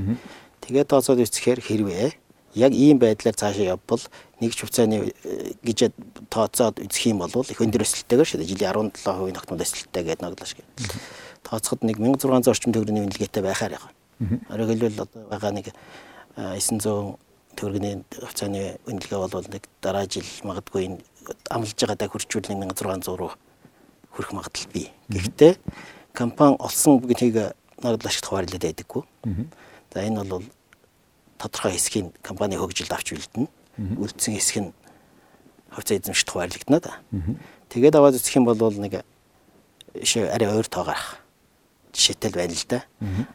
Тэгээд 0.63 0.87
тооцоод 0.87 1.19
үзэхээр 1.19 1.59
хэрвээ 1.59 2.07
яг 2.55 2.73
ийм 2.73 3.03
байдлаар 3.03 3.35
цаашаа 3.35 3.75
явбал 3.75 4.03
нэг 4.41 4.55
хувьцааны 4.55 5.11
э, 5.11 5.59
гэж 5.67 5.91
тооцоод 6.31 6.79
үзэх 6.79 7.11
юм 7.11 7.19
бол 7.19 7.35
их 7.35 7.59
өндөр 7.59 7.83
өсөлттэйгээр 7.83 8.29
шүү 8.31 8.39
дээ. 8.47 8.51
Жилийн 8.55 8.95
17% 8.95 9.35
тогтмол 9.35 9.63
өсөлттэй 9.67 10.03
гэдэг 10.07 10.23
ноглош 10.23 10.55
гэх. 10.55 10.67
Тооцоход 11.43 11.83
нэг 11.83 11.99
1600 11.99 12.47
орчим 12.47 12.73
төгрөгийн 12.73 13.11
үнэлгээтэй 13.11 13.43
байхаар 13.43 13.75
яг. 13.75 13.85
Оройг 14.49 14.71
хэлбэл 14.71 15.03
одоо 15.03 15.23
байгаа 15.29 15.53
нэг 15.53 15.67
900 16.39 17.19
төгрөгийн 17.59 18.07
хугацааны 18.15 18.79
үнэлгээ 18.87 19.19
бол 19.19 19.51
нэг 19.51 19.67
дараа 19.83 20.07
жил 20.07 20.27
магадгүй 20.47 20.87
энэ 20.87 21.03
амлаж 21.51 21.75
байгаадаа 21.75 22.09
хурцуул 22.09 22.47
1600 22.47 23.19
руу 23.19 23.35
хүрэх 24.15 24.33
магадлал 24.33 24.71
бий. 24.73 24.95
Гэхдээ 25.11 25.59
компани 26.15 26.57
олсон 26.63 27.03
гэдгийг 27.03 27.55
нагд 27.83 28.07
ашигт 28.07 28.27
хуваарлаад 28.31 28.63
байдаггүй. 28.63 29.03
За 29.93 29.99
энэ 30.07 30.23
бол 30.25 30.47
тодорхой 31.39 31.73
хэсгийн 31.75 32.15
компани 32.23 32.57
хөгжилд 32.57 32.95
авч 32.95 33.13
үлдэнэ. 33.15 33.47
Үлдсэн 33.99 34.35
хэсэг 34.35 34.57
нь 34.63 34.73
хувьцаа 35.71 35.99
эзэмшигт 35.99 36.31
хуваарлагдана 36.31 36.81
да. 36.81 36.93
Тэгээд 37.69 37.99
аваад 37.99 38.17
үзэх 38.19 38.37
юм 38.39 38.47
бол 38.47 38.59
нэг 38.59 39.05
арай 40.15 40.49
өөр 40.49 40.67
тоо 40.67 40.85
жишээтэй 41.93 42.31
байна 42.33 42.55
л 42.55 42.67
да. 42.69 42.81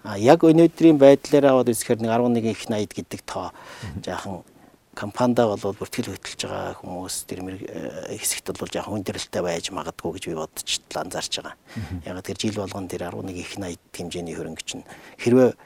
А 0.03 0.17
яг 0.17 0.43
өнөөдрийн 0.43 0.97
байдлаар 0.97 1.45
аваад 1.51 1.71
үзэхээр 1.73 2.01
нэг 2.03 2.11
11 2.11 2.51
их 2.51 2.65
80 2.69 2.93
гэдэг 2.93 3.21
тоо 3.25 3.51
жаахан 4.05 4.43
компанидаа 4.93 5.57
бол 5.57 5.73
бүртгэл 5.73 6.13
хөтөлж 6.13 6.41
байгаа 6.45 6.77
хүмүүс 6.77 7.15
тэр 7.25 7.39
э, 7.41 8.13
хэсэгт 8.13 8.53
бол 8.53 8.69
жаахан 8.69 8.93
хүндрэлтэй 9.01 9.41
байж 9.41 9.73
магадгүй 9.73 10.21
гэж 10.21 10.23
би 10.29 10.37
бодож 10.37 10.69
анзаарч 10.93 11.41
байгаа. 11.41 11.57
Яг 12.05 12.21
тэр 12.21 12.37
жил 12.37 12.61
болгон 12.61 12.85
тэр 12.85 13.09
11 13.09 13.33
их 13.33 13.57
80 13.57 13.81
хэмжээний 13.89 14.37
хөрөнгө 14.37 14.61
чинь 14.61 14.85
хэрвээ 15.17 15.57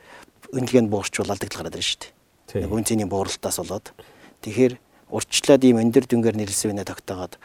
үнэлгээнд 0.56 0.88
буурчвал 0.88 1.28
алдагдал 1.28 1.60
гараад 1.60 1.76
ирнэ 1.76 1.92
шүү 1.92 2.00
дээ. 2.08 2.64
Нэг 2.64 2.72
үнцний 2.72 3.04
бууралтаас 3.04 3.60
болоод 3.60 3.92
тэгэхээр 4.48 4.74
урьдчилаад 5.12 5.64
ийм 5.68 5.84
өндөр 5.84 6.08
дүнгээр 6.08 6.40
нэрлсэн 6.40 6.72
үнэ 6.72 6.88
тогтоогоод 6.88 7.36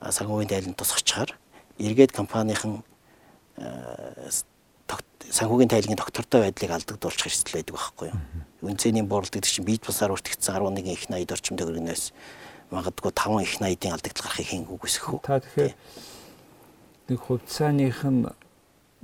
санхүүгийн 0.00 0.48
тайланд 0.48 0.80
тусахчаар 0.80 1.36
эргээд 1.76 2.16
компанийн 2.16 2.80
санхүүгийн 5.30 5.70
тайлгийн 5.70 6.00
доктортой 6.00 6.40
байдлыг 6.50 6.70
алдагдуулах 6.74 7.22
хэрэгсэл 7.22 7.54
байдаг 7.54 7.74
байхгүй 7.76 8.06
юу. 8.10 8.18
Үнцний 8.66 9.04
бууралт 9.06 9.30
гэдэг 9.30 9.50
чинь 9.50 9.68
бид 9.68 9.86
бусаар 9.86 10.14
үртгэгдсэн 10.16 10.58
11 10.58 10.90
их 10.90 11.06
80 11.06 11.34
орчим 11.34 11.56
төгрөгнөөс 11.56 12.04
магадгүй 12.74 13.12
5 13.14 13.42
их 13.46 13.52
80-ийн 13.62 13.94
алдагдал 13.94 14.24
гарахыг 14.26 14.48
хийн 14.50 14.66
үгүйсэх 14.66 15.06
үү. 15.10 15.20
Та 15.22 15.38
тэгэхээр 15.38 15.74
нэг 17.10 17.18
хувьцааных 17.22 17.98
нь 18.06 18.26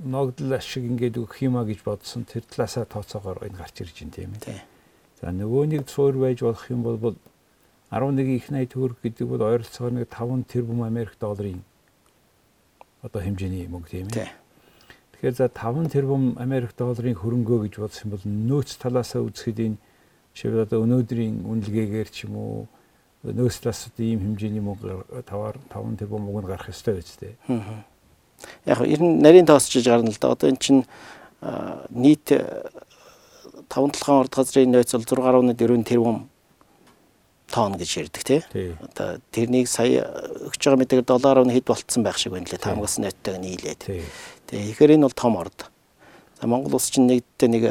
ногдол 0.03 0.51
ашиг 0.53 0.83
ингээд 0.83 1.17
өгөх 1.17 1.41
юма 1.41 1.65
гэж 1.65 1.81
бодсон 1.83 2.23
тэр 2.27 2.45
талаасаа 2.45 2.85
тооцоогоор 2.85 3.47
энэ 3.47 3.57
гарч 3.57 3.81
ирж 3.81 3.95
байна 4.03 4.13
тийм 4.13 4.31
ээ. 4.45 4.61
За 5.19 5.33
нөгөө 5.33 5.63
нэг 5.73 5.83
цуур 5.89 6.15
байж 6.21 6.45
болох 6.45 6.69
юм 6.69 6.83
бол 6.85 7.17
11 7.89 8.35
их 8.35 8.51
80 8.51 8.71
төгрөг 8.71 8.99
гэдэг 9.01 9.25
бол 9.27 9.41
ойролцоогоор 9.41 9.93
нэг 9.95 10.07
5 10.11 10.45
тэрбум 10.47 10.83
Америк 10.83 11.17
долларын 11.19 11.63
одоо 13.01 13.21
хэмжээний 13.23 13.65
мөнгө 13.67 13.89
тийм 13.89 14.07
ээ. 14.13 14.46
Тэгэхээр 15.17 15.33
за 15.33 15.49
5 15.49 15.89
тэрбум 15.89 16.37
Америк 16.37 16.77
долларын 16.77 17.17
хөрөнгөө 17.17 17.65
гэж 17.65 17.73
бодсон 17.81 18.13
бол 18.13 18.21
нөөц 18.21 18.77
талаасаа 18.77 19.25
үзэхэд 19.25 19.59
энэ 19.65 19.77
жишээ 20.37 20.61
одоо 20.61 20.85
өнөөдрийн 20.85 21.41
үнэлгээгээр 21.41 22.09
ч 22.13 22.29
юм 22.29 22.37
уу 22.37 22.69
нөөц 23.25 23.65
талаас 23.65 23.89
ийм 23.97 24.21
хэмжээний 24.21 24.61
мөнгө 24.61 25.25
таваар 25.25 25.57
5 25.73 25.97
тэрбум 25.97 26.21
мөнгө 26.21 26.53
гарах 26.53 26.69
ёстой 26.69 27.01
байж 27.01 27.09
тээ. 27.17 27.33
Яг 28.69 28.85
ер 28.85 29.01
нь 29.01 29.17
нарийн 29.17 29.49
тоосчиж 29.49 29.89
гарна 29.89 30.13
л 30.13 30.21
да. 30.21 30.37
Одоо 30.37 30.53
эн 30.53 30.61
чинь 30.61 30.85
нийт 31.89 32.29
5 32.29 33.73
толгойн 33.73 34.21
урд 34.21 34.33
газрын 34.37 34.69
нөөц 34.69 34.93
бол 34.93 35.49
6.4 35.49 35.81
тэрбум 35.81 36.29
тонн 37.47 37.79
гэж 37.79 37.89
ярьдаг 38.03 38.23
тий. 38.23 38.41
Одоо 38.91 39.19
тэрнийг 39.31 39.67
сая 39.71 40.03
өгч 40.51 40.59
байгаа 40.59 40.79
мэдээгээр 40.83 41.07
доллараар 41.07 41.47
хэд 41.47 41.67
болцсон 41.67 42.03
байх 42.03 42.19
шиг 42.19 42.35
байна 42.35 42.47
лээ. 42.47 42.59
Тамгас 42.59 42.99
нөттөг 42.99 43.39
нийлээд. 43.39 43.81
Тэгээ 44.51 44.71
ихээр 44.75 44.99
энэ 44.99 45.07
бол 45.07 45.15
том 45.15 45.35
орд. 45.39 45.71
За 46.39 46.47
Монгол 46.47 46.75
улс 46.75 46.91
чинь 46.91 47.07
нэгдээ 47.07 47.49
нэг 47.49 47.63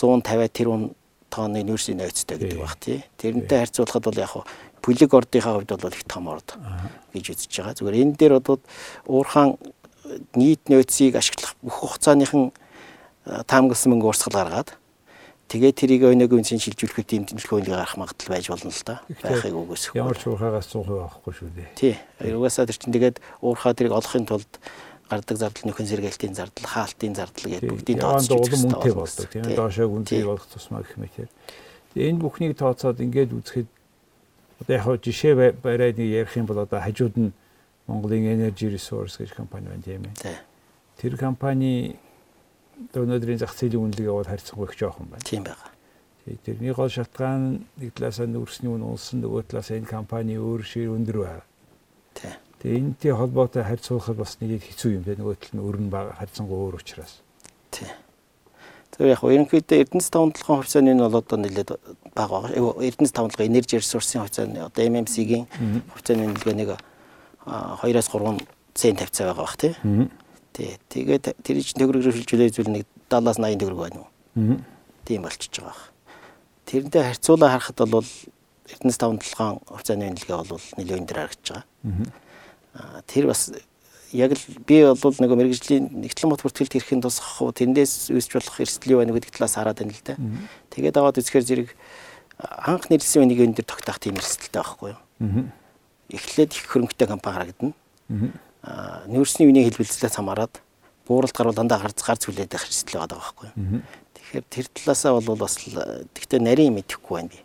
150 0.00 0.48
тэрбум 0.56 0.96
тонны 1.28 1.62
нүүрсийн 1.62 2.00
нөөцтэй 2.00 2.36
гэдэг 2.40 2.58
баг 2.58 2.74
тий. 2.80 3.04
Тэрнтэй 3.20 3.68
харьцуулахад 3.68 4.04
бол 4.08 4.18
яг 4.18 4.32
бүлэг 4.80 5.12
ордынхаа 5.12 5.60
хувьд 5.60 5.76
бол 5.76 5.92
их 5.92 6.04
том 6.08 6.26
орд 6.32 6.56
гэж 7.12 7.24
үзэж 7.36 7.52
байгаа. 7.60 7.76
Зүгээр 7.76 8.00
энэ 8.02 8.16
дээр 8.16 8.34
одоо 8.40 8.58
уурхаан 9.04 9.60
нийт 10.34 10.66
нөөцийг 10.66 11.14
ашиглах 11.20 11.54
бүх 11.62 11.76
хугацааныхан 11.84 12.50
таамагласан 13.46 13.92
мөнгө 13.92 14.10
урсгал 14.10 14.40
гаргаад 14.40 14.79
тэгээ 15.50 15.72
тэрийг 15.74 16.02
өнөөгийн 16.06 16.46
үнцийн 16.46 16.62
шилжүүлэхэд 16.62 17.10
ийм 17.10 17.24
төлөвлөгөөнийг 17.26 17.74
гаргах 17.74 17.98
магадлал 17.98 18.30
байж 18.30 18.46
болно 18.46 18.70
л 18.70 18.84
да. 18.86 19.02
Байхыг 19.18 19.54
үгүйсэх. 19.58 19.98
Ямар 19.98 20.14
ч 20.14 20.30
уурхаагаас 20.30 20.70
100% 20.70 21.10
авахгүй 21.10 21.32
шүү 21.34 21.50
дээ. 21.58 21.68
Тий. 21.74 21.94
Угаасаа 22.22 22.70
тэр 22.70 22.78
чинь 22.78 22.94
тэгээд 22.94 23.18
уурхаа 23.42 23.74
тэрийг 23.74 23.98
олохын 23.98 24.30
тулд 24.30 24.50
гардаг 25.10 25.36
зардал 25.36 25.66
нөхөн 25.66 25.90
сэргээлтийн 25.90 26.34
зардал, 26.38 26.70
хаалтын 26.70 27.14
зардал 27.18 27.50
гэдэг 27.50 27.66
бүгдийг 27.66 27.98
тооцож 27.98 28.30
улам 28.30 28.62
үнэтэй 28.70 28.94
болдог. 28.94 29.26
Тийм 29.26 29.42
доошоо 29.58 29.90
үнэийг 29.90 30.28
олох 30.30 30.46
тусмаа 30.46 30.86
гэх 30.86 31.02
мэт. 31.02 31.26
Энэ 31.98 32.22
бүхнийг 32.22 32.54
тооцоод 32.54 33.02
ингээд 33.02 33.34
үзэхэд 33.34 33.68
одоо 34.62 34.74
яг 34.78 35.02
жишээ 35.02 35.58
бариад 35.58 35.98
ярих 35.98 36.36
юм 36.38 36.46
бол 36.46 36.62
одоо 36.62 36.78
хажууд 36.78 37.18
нь 37.18 37.34
Монголын 37.90 38.38
Energy 38.38 38.70
Resource 38.70 39.18
гэж 39.18 39.34
компани 39.34 39.66
байна 39.66 39.82
тийм 39.82 40.06
ээ. 40.06 40.38
Тэр 40.94 41.18
компани 41.18 41.98
өнөөдрийн 42.94 43.40
зах 43.40 43.54
зээлийн 43.54 43.92
үнэлгээ 43.92 44.12
бол 44.12 44.28
харьцангуй 44.28 44.66
их 44.68 44.76
жоохон 44.78 45.06
байна. 45.12 45.24
Тийм. 45.24 45.44
Тэгээ 45.44 46.44
тэрний 46.44 46.72
гол 46.72 46.88
шалтгаан 46.88 47.64
нэг 47.80 47.90
талаасаа 47.96 48.26
нүүрсний 48.28 48.72
үн 48.72 48.84
улсан 48.84 49.24
нөгөө 49.24 49.42
талаасаа 49.50 49.80
энэ 49.80 49.88
компани 49.88 50.36
өөр 50.36 50.62
шир 50.64 50.92
өндөр 50.92 51.18
байна. 51.24 51.44
Тийм. 52.14 52.36
Тэгээ 52.60 52.80
энэтэй 52.80 53.12
холбоотой 53.16 53.64
харьцуулахад 53.64 54.16
бас 54.20 54.36
нэг 54.40 54.60
хэцүү 54.64 55.00
юм 55.00 55.04
байна. 55.04 55.24
Нөгөө 55.24 55.36
тал 55.40 55.54
нь 55.56 55.64
өрн 55.64 55.88
бага 55.88 56.16
харьцангуй 56.20 56.58
өөр 56.60 56.76
учраас. 56.80 57.24
Тийм. 57.72 57.88
Тэр 58.90 59.16
яг 59.16 59.22
ерөнхийдөө 59.24 59.80
Эрдэнэс 59.80 60.10
таван 60.12 60.32
толгойн 60.36 60.60
хувьцааны 60.60 60.92
нь 60.92 61.00
бол 61.00 61.16
одоо 61.16 61.38
нэлээд 61.40 61.70
бага 62.12 62.52
байгаа. 62.52 62.84
Эрдэнэс 62.84 63.12
таван 63.16 63.30
толгой 63.32 63.48
энержи 63.48 63.80
ресурсын 63.80 64.26
хувьцааны 64.26 64.60
одоо 64.66 64.82
MMC-гийн 64.84 65.48
хувьцааны 65.94 66.26
нэлгээ 66.36 66.56
нэг 66.58 66.70
2-оос 67.46 68.08
3 68.12 68.44
цент 68.74 68.98
тавьцаа 69.00 69.32
байгаа 69.32 69.44
бах 69.46 69.56
тий. 69.56 69.72
Тий. 70.52 70.78
Тэгээд 70.90 71.24
тэр 71.42 71.56
чинь 71.62 71.80
төгрөгөөр 71.80 72.16
шилжүүлээ 72.20 72.50
зүйл 72.50 72.70
нэг 72.70 72.84
70-аас 73.08 73.38
80 73.38 73.60
төгрөг 73.62 73.80
байна 73.80 73.98
уу? 74.02 74.10
Тийм 75.06 75.22
болчихж 75.22 75.62
байгаа. 75.62 75.88
Тэрнтэй 76.66 77.02
харьцуулаа 77.02 77.50
харахад 77.54 77.80
бол 77.90 78.08
Эрдэнэс 78.70 78.98
таван 78.98 79.18
толгойн 79.18 79.58
хувьцааны 79.66 80.10
үнэлгээ 80.14 80.36
бол 80.38 80.66
нэлээд 80.78 81.00
өндөр 81.02 81.18
харагдаж 81.18 81.46
байгаа. 81.50 81.64
Аа 82.74 83.02
тэр 83.06 83.26
бас 83.26 83.50
яг 84.12 84.34
л 84.34 84.44
би 84.66 84.76
бол 84.86 85.16
нэг 85.18 85.30
мэрэгжлийн 85.30 85.86
нэгтлэн 86.02 86.30
бот 86.30 86.42
бүртгэлд 86.42 86.78
ирэхэд 86.78 87.02
тусах 87.02 87.42
уу 87.42 87.54
тэрнээс 87.54 88.10
үүсч 88.10 88.30
болох 88.34 88.56
эрсдэл 88.58 88.94
юу 88.94 89.00
байна 89.02 89.14
гэдэг 89.14 89.34
талаас 89.34 89.54
хараад 89.54 89.78
байна 89.82 89.94
л 89.94 90.02
да. 90.06 90.14
Тэгээд 90.74 90.98
аваад 90.98 91.18
үзэхээр 91.18 91.46
зэрэг 91.46 91.68
анх 92.38 92.90
нэрлсэн 92.90 93.26
энэ 93.26 93.54
дэр 93.54 93.66
тогтоох 93.66 93.98
тийм 93.98 94.18
эрсдэлтэй 94.18 94.62
байхгүй 94.62 94.94
юу? 94.94 95.50
Эхлээд 96.10 96.54
их 96.54 96.66
хөрөнгөтэй 96.70 97.06
компани 97.06 97.34
харагдана 97.38 97.74
аа 98.10 98.49
нүүрсний 98.62 99.48
үний 99.48 99.64
хэлбэлцлээс 99.68 100.16
хамаарат 100.20 100.60
бууралд 101.08 101.34
гарвал 101.34 101.56
дандаа 101.56 101.80
гарц 101.80 102.02
гарц 102.04 102.28
хүлээд 102.28 102.52
байх 102.52 102.64
хэрэгсэл 102.68 103.00
байгаа 103.00 103.18
байхгүй. 103.18 103.50
Тэгэхээр 104.14 104.44
тэр 104.46 104.66
талаасаа 104.70 105.12
бол 105.18 105.40
бас 105.40 105.56
тэгтээ 105.58 106.40
нарийн 106.44 106.76
мэдэхгүй 106.76 107.14
байна 107.16 107.32
би. 107.32 107.40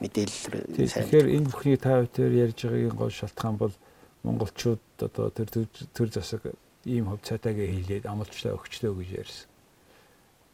Мэдээлэл 0.00 0.88
сайн. 0.88 1.06
Тэгэхээр 1.10 1.28
энэ 1.34 1.48
бүхний 1.50 1.76
та 1.76 2.00
бүхэн 2.06 2.34
ярьж 2.34 2.58
байгаагийн 2.62 2.96
гол 2.96 3.12
шалтгаан 3.12 3.56
бол 3.58 3.74
монголчууд 4.22 4.82
одоо 5.02 5.30
тэр 5.34 5.48
төр 5.92 6.08
засаг 6.08 6.54
ийм 6.86 7.10
хувьцаатайгээ 7.10 7.68
хийлээд 7.68 8.04
амлчлаа 8.06 8.54
өгчлөө 8.58 8.92
гэж 9.02 9.10
ярьсан. 9.18 9.46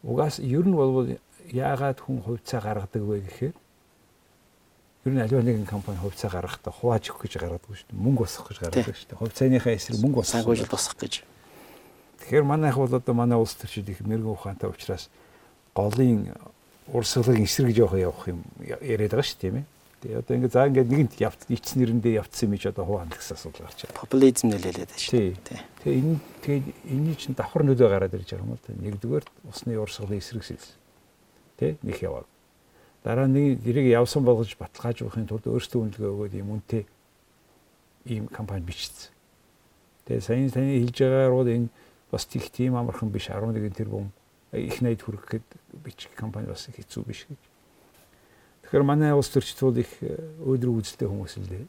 Угаас 0.04 0.40
ер 0.40 0.64
нь 0.64 0.76
бол 0.76 1.16
яагаад 1.52 2.00
хүн 2.00 2.24
хувьцаа 2.24 2.60
гаргадаг 2.60 3.02
вэ 3.04 3.20
гэхээр 3.28 3.56
Ер 5.06 5.12
нь 5.14 5.22
аливаа 5.22 5.44
нэгэн 5.46 5.66
компани 5.66 5.98
хувьцаа 6.02 6.30
гаргахдаа 6.30 6.74
хувааж 6.74 7.10
өгөх 7.14 7.30
гэж 7.30 7.38
гаргадаг 7.38 7.70
шүү 7.70 7.86
дээ. 7.94 8.02
Мөнгө 8.02 8.26
босгох 8.26 8.48
гэж 8.50 8.58
гаргадаг 8.58 8.96
шүү 8.98 9.08
дээ. 9.14 9.20
Хувьцааныхаа 9.22 9.74
эсрэг 9.78 9.98
мөнгө 10.02 10.18
босгох. 10.18 10.34
Санхүүжил 10.42 10.72
босгох 10.72 10.98
гэж. 10.98 11.14
Тэгэхээр 12.18 12.44
манайх 12.44 12.76
бол 12.76 12.90
одоо 12.90 13.14
манай 13.14 13.38
улс 13.38 13.54
төрчид 13.54 13.88
их 13.88 14.02
мэрэгэн 14.02 14.34
ухаантай 14.34 14.68
учраас 14.68 15.06
голын 15.72 16.34
урсгалыг 16.92 17.38
эсрэг 17.40 17.76
жоох 17.78 17.94
явах 17.94 18.26
юм 18.28 18.42
яриад 18.58 19.14
байгаа 19.14 19.22
шүү 19.22 19.38
дээ 19.38 19.44
тийм 19.46 19.56
ээ. 19.62 19.66
Тэгээ 19.98 20.18
одоо 20.18 20.34
ингээд 20.38 20.54
за 20.54 20.66
ингээд 20.66 20.90
нэгэнт 20.90 21.14
явц 21.18 21.40
ичс 21.50 21.74
нэрэндээ 21.74 22.18
явцсан 22.22 22.46
юм 22.50 22.58
чи 22.58 22.68
одоо 22.70 22.84
хуваана 22.86 23.14
гэсэн 23.14 23.34
асуудал 23.34 23.66
гарч 23.66 23.78
байгаа. 23.82 23.98
Популизм 23.98 24.46
нөлөөлөд 24.50 24.90
байна 24.94 25.02
шүү 25.02 25.34
дээ. 25.42 25.62
Тэгээ 25.82 25.98
энэ 25.98 26.18
тэгээд 26.42 26.66
энэний 26.86 27.16
чинь 27.18 27.34
давхар 27.34 27.62
нөлөө 27.66 27.88
гараад 27.90 28.14
ирж 28.14 28.30
байгаа 28.30 28.46
юм 28.46 28.54
л 28.54 28.62
да. 28.62 28.78
Нэгдүгээр 28.78 29.24
усны 29.50 29.74
урсгалын 29.74 30.22
эсрэгсэлс. 30.22 30.68
Тэ 31.58 31.82
нэг 31.82 31.98
яваа 31.98 32.22
дараа 33.04 33.26
нэг 33.26 33.62
тэрийг 33.62 33.92
явсан 33.92 34.24
болгож 34.24 34.56
баталгааж 34.58 35.02
өгөхын 35.02 35.28
тулд 35.28 35.46
өөрсдөө 35.46 35.80
үнэлгээ 35.82 36.10
өгөөд 36.12 36.34
ийм 36.34 36.48
үнэтэй 36.54 36.82
ийм 38.06 38.26
компани 38.28 38.64
бичсэн. 38.64 39.12
Тэгээ 40.06 40.24
сайн 40.24 40.50
таны 40.50 40.80
хэлж 40.82 40.96
байгаагаар 40.98 41.34
бол 41.34 41.48
энэ 41.48 41.68
бас 42.10 42.28
их 42.32 42.50
тийм 42.50 42.76
амархан 42.76 43.10
биш 43.12 43.28
11 43.28 43.74
тэрбум 43.76 44.10
их 44.52 44.80
найд 44.80 45.02
хүрэх 45.02 45.28
гээд 45.28 45.48
бичих 45.84 46.12
компани 46.16 46.48
бас 46.48 46.66
хэцүү 46.66 47.04
биш 47.04 47.26
гэж. 47.28 47.40
Тэгэхээр 48.64 48.82
манай 48.84 49.12
улс 49.12 49.28
төрчид 49.28 49.60
бол 49.60 49.76
их 49.76 49.92
өөдрөг 50.00 50.80
үзэлтэй 50.80 51.08
хүмүүс 51.08 51.36
л 51.36 51.48
дээ. 51.48 51.66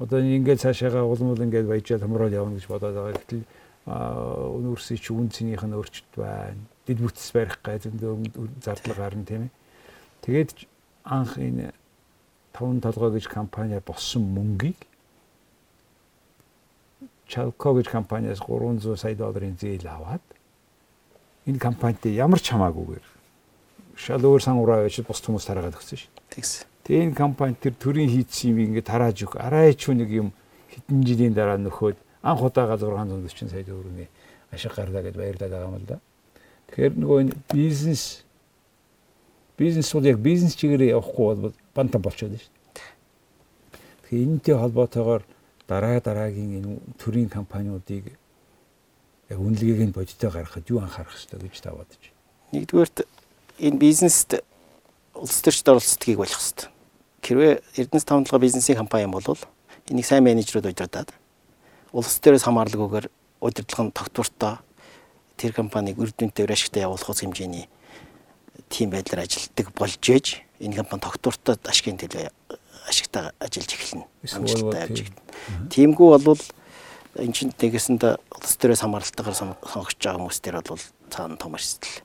Одоо 0.00 0.20
ингээд 0.20 0.60
цаашаага 0.60 1.04
улмал 1.04 1.40
ингээд 1.40 1.68
баяжаад 1.68 2.04
хамраад 2.04 2.32
явна 2.32 2.56
гэж 2.56 2.66
бодоод 2.68 2.96
байгаа. 2.96 3.16
Гэтэл 3.16 3.44
өнөөсөө 3.86 4.96
чи 4.96 5.12
үн 5.12 5.28
цэнийх 5.28 5.64
нь 5.64 5.76
өөрчлөлт 5.76 6.16
байна. 6.16 6.60
Дид 6.88 7.00
бүтц 7.00 7.32
барих 7.32 7.60
гай 7.60 7.80
зөндөө 7.80 8.12
зардал 8.64 8.96
гарна 8.96 9.24
тийм 9.24 9.48
ээ. 9.48 9.55
Тэгээд 10.26 10.66
анх 11.06 11.38
энэ 11.38 11.70
таван 12.50 12.82
толгой 12.82 13.14
гэж 13.14 13.30
компани 13.30 13.78
боссон 13.78 14.26
мөнгийг 14.34 14.76
Chalco 17.30 17.74
гэж 17.78 17.86
компаниас 17.90 18.42
300 18.42 18.98
сая 18.98 19.14
долларын 19.14 19.54
зээл 19.54 19.86
аваад 19.86 20.22
энэ 21.46 21.62
компанид 21.62 22.02
ямар 22.10 22.42
ч 22.42 22.50
хамаагүйгээр 22.50 23.06
шал 23.94 24.26
өөр 24.26 24.42
сангураа 24.42 24.82
байж 24.82 24.98
бус 25.06 25.22
хүмүүс 25.22 25.46
тараагаад 25.46 25.78
өгсөн 25.78 25.98
шүү. 26.02 26.10
Тэгс. 26.34 26.66
Тэгээ 26.82 27.06
энэ 27.06 27.14
компани 27.14 27.54
тэр 27.54 27.78
төрийн 27.78 28.10
хийдсэн 28.10 28.50
юм 28.50 28.58
ингээд 28.66 28.90
тарааж 28.90 29.22
өг 29.22 29.38
арайч 29.38 29.86
нэг 29.94 30.10
юм 30.10 30.34
хэдэн 30.74 31.06
жилийн 31.06 31.34
дараа 31.38 31.58
нөхөд 31.58 31.96
анх 32.22 32.42
удаага 32.42 32.74
640 32.74 33.46
сая 33.46 33.62
төгрөгийн 33.62 34.10
ашиг 34.50 34.74
гарлаа 34.74 35.02
гэдээ 35.06 35.22
баярлаад 35.22 35.50
байгаа 35.54 35.70
юм 35.70 35.78
л 35.78 35.86
да. 35.86 35.98
Тэгэхээр 36.70 36.94
нөгөө 36.98 37.18
энэ 37.22 37.34
бизнес 37.50 38.25
бизнес 39.56 39.92
бол 39.92 40.04
яг 40.04 40.18
бизнес 40.18 40.56
чигээр 40.56 40.96
явахгүй 40.96 41.34
бол 41.36 41.54
бантан 41.74 42.02
болчиход 42.02 42.36
шүү 42.36 42.52
дээ. 42.52 42.56
Тэгэхээр 44.04 44.26
энэтэй 44.28 44.56
холбоотойгоор 44.56 45.22
дараа 45.66 46.00
дараагийн 46.00 46.62
энэ 46.62 46.78
төрийн 47.00 47.28
компаниудыг 47.28 48.14
яг 49.30 49.38
үнэлгээг 49.40 49.80
нь 49.90 49.96
бодиттой 49.96 50.30
гаргахад 50.30 50.70
юу 50.70 50.80
анхаарах 50.84 51.10
хэрэгтэй 51.10 51.40
гэж 51.40 51.56
та 51.60 51.74
бодож 51.74 51.98
байна. 51.98 52.20
Нэгдүгээрт 52.52 52.98
энэ 53.58 53.78
бизнест 53.80 54.38
улс 55.16 55.40
төрчд 55.42 55.66
оролцдгийг 55.66 56.20
болох 56.20 56.36
хэрэгтэй. 56.38 56.68
Хэрвээ 57.26 57.52
Эрдэнэс 57.80 58.04
таван 58.06 58.24
толгой 58.24 58.46
бизнесийн 58.46 58.78
компани 58.78 59.10
бол 59.10 59.24
энийг 59.90 60.06
сайн 60.06 60.22
менежерүүд 60.22 60.70
удирдаад 60.70 61.10
улс 61.90 62.20
төрөөс 62.20 62.44
хамаарлаггүйгээр 62.46 63.06
удирдлага 63.40 63.82
нь 63.88 63.96
тогтвортой 63.96 64.54
тэр 65.40 65.52
компаниг 65.52 65.98
үр 65.98 66.10
дүнтэй 66.12 66.46
ашигтай 66.46 66.86
явуулах 66.86 67.18
хэмжээний 67.18 67.66
тийм 68.68 68.90
байдлаар 68.90 69.24
ажилтдаг 69.26 69.72
болж 69.76 70.02
ээж 70.02 70.42
энэ 70.60 70.76
компани 70.76 71.02
тогтвортой 71.04 71.56
ашигын 71.64 72.00
төлөө 72.00 72.30
ашигтай 72.88 73.32
ажиллаж 73.40 73.72
эхэлнэ. 73.74 74.04
Амжилттай 74.32 74.80
явж 74.86 74.98
эхэлнэ. 75.04 75.70
Тиймгүй 75.70 76.08
болвол 76.16 76.42
эн 77.18 77.32
чинь 77.32 77.52
нэгэсэнд 77.52 78.02
улс 78.06 78.54
төрөөс 78.60 78.82
хамааралтайгаар 78.84 79.36
сонгогч 79.36 79.98
байгаа 80.00 80.20
хүмүүс 80.20 80.40
дээр 80.40 80.62
бол 80.62 80.84
цаана 81.10 81.36
том 81.36 81.56
эрсдэл 81.56 82.04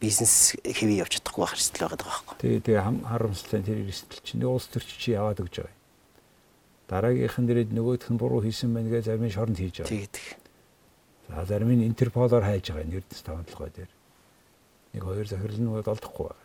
бизнес 0.00 0.56
хэвээ 0.60 1.04
явж 1.04 1.20
чадахгүй 1.20 1.42
байх 1.44 1.56
эрсдэл 1.56 1.84
байгаа 1.88 2.00
байхгүй. 2.04 2.36
Тэгээ 2.40 2.64
тэгээ 2.64 2.84
харамсалтай 3.06 3.60
тэр 3.64 3.78
эрсдэл 3.86 4.24
чинь 4.24 4.44
улс 4.44 4.66
төрч 4.68 4.88
чи 4.96 5.16
яваад 5.16 5.40
өгч 5.40 5.64
байгаа. 5.64 5.76
Дараагийнхан 6.88 7.46
дээрээ 7.46 7.72
нөгөөх 7.72 8.08
нь 8.12 8.20
буруу 8.20 8.44
хийсэн 8.44 8.72
байна 8.72 8.92
гэж 8.92 9.08
зарим 9.08 9.24
нь 9.24 9.34
шоронд 9.34 9.58
хийж 9.58 9.82
байгаа. 9.82 9.92
Тэгээд. 9.92 10.16
За 11.28 11.44
зарим 11.48 11.70
нь 11.72 11.86
интерполоор 11.88 12.44
хайж 12.44 12.70
байгаа 12.70 12.92
эрдэс 12.92 13.22
таван 13.24 13.48
толгой 13.48 13.72
дээр 13.72 13.90
нэг 14.96 15.04
хоёр 15.04 15.28
захирал 15.28 15.60
нь 15.60 15.68
олдохгүй 15.68 16.26
байна. 16.32 16.44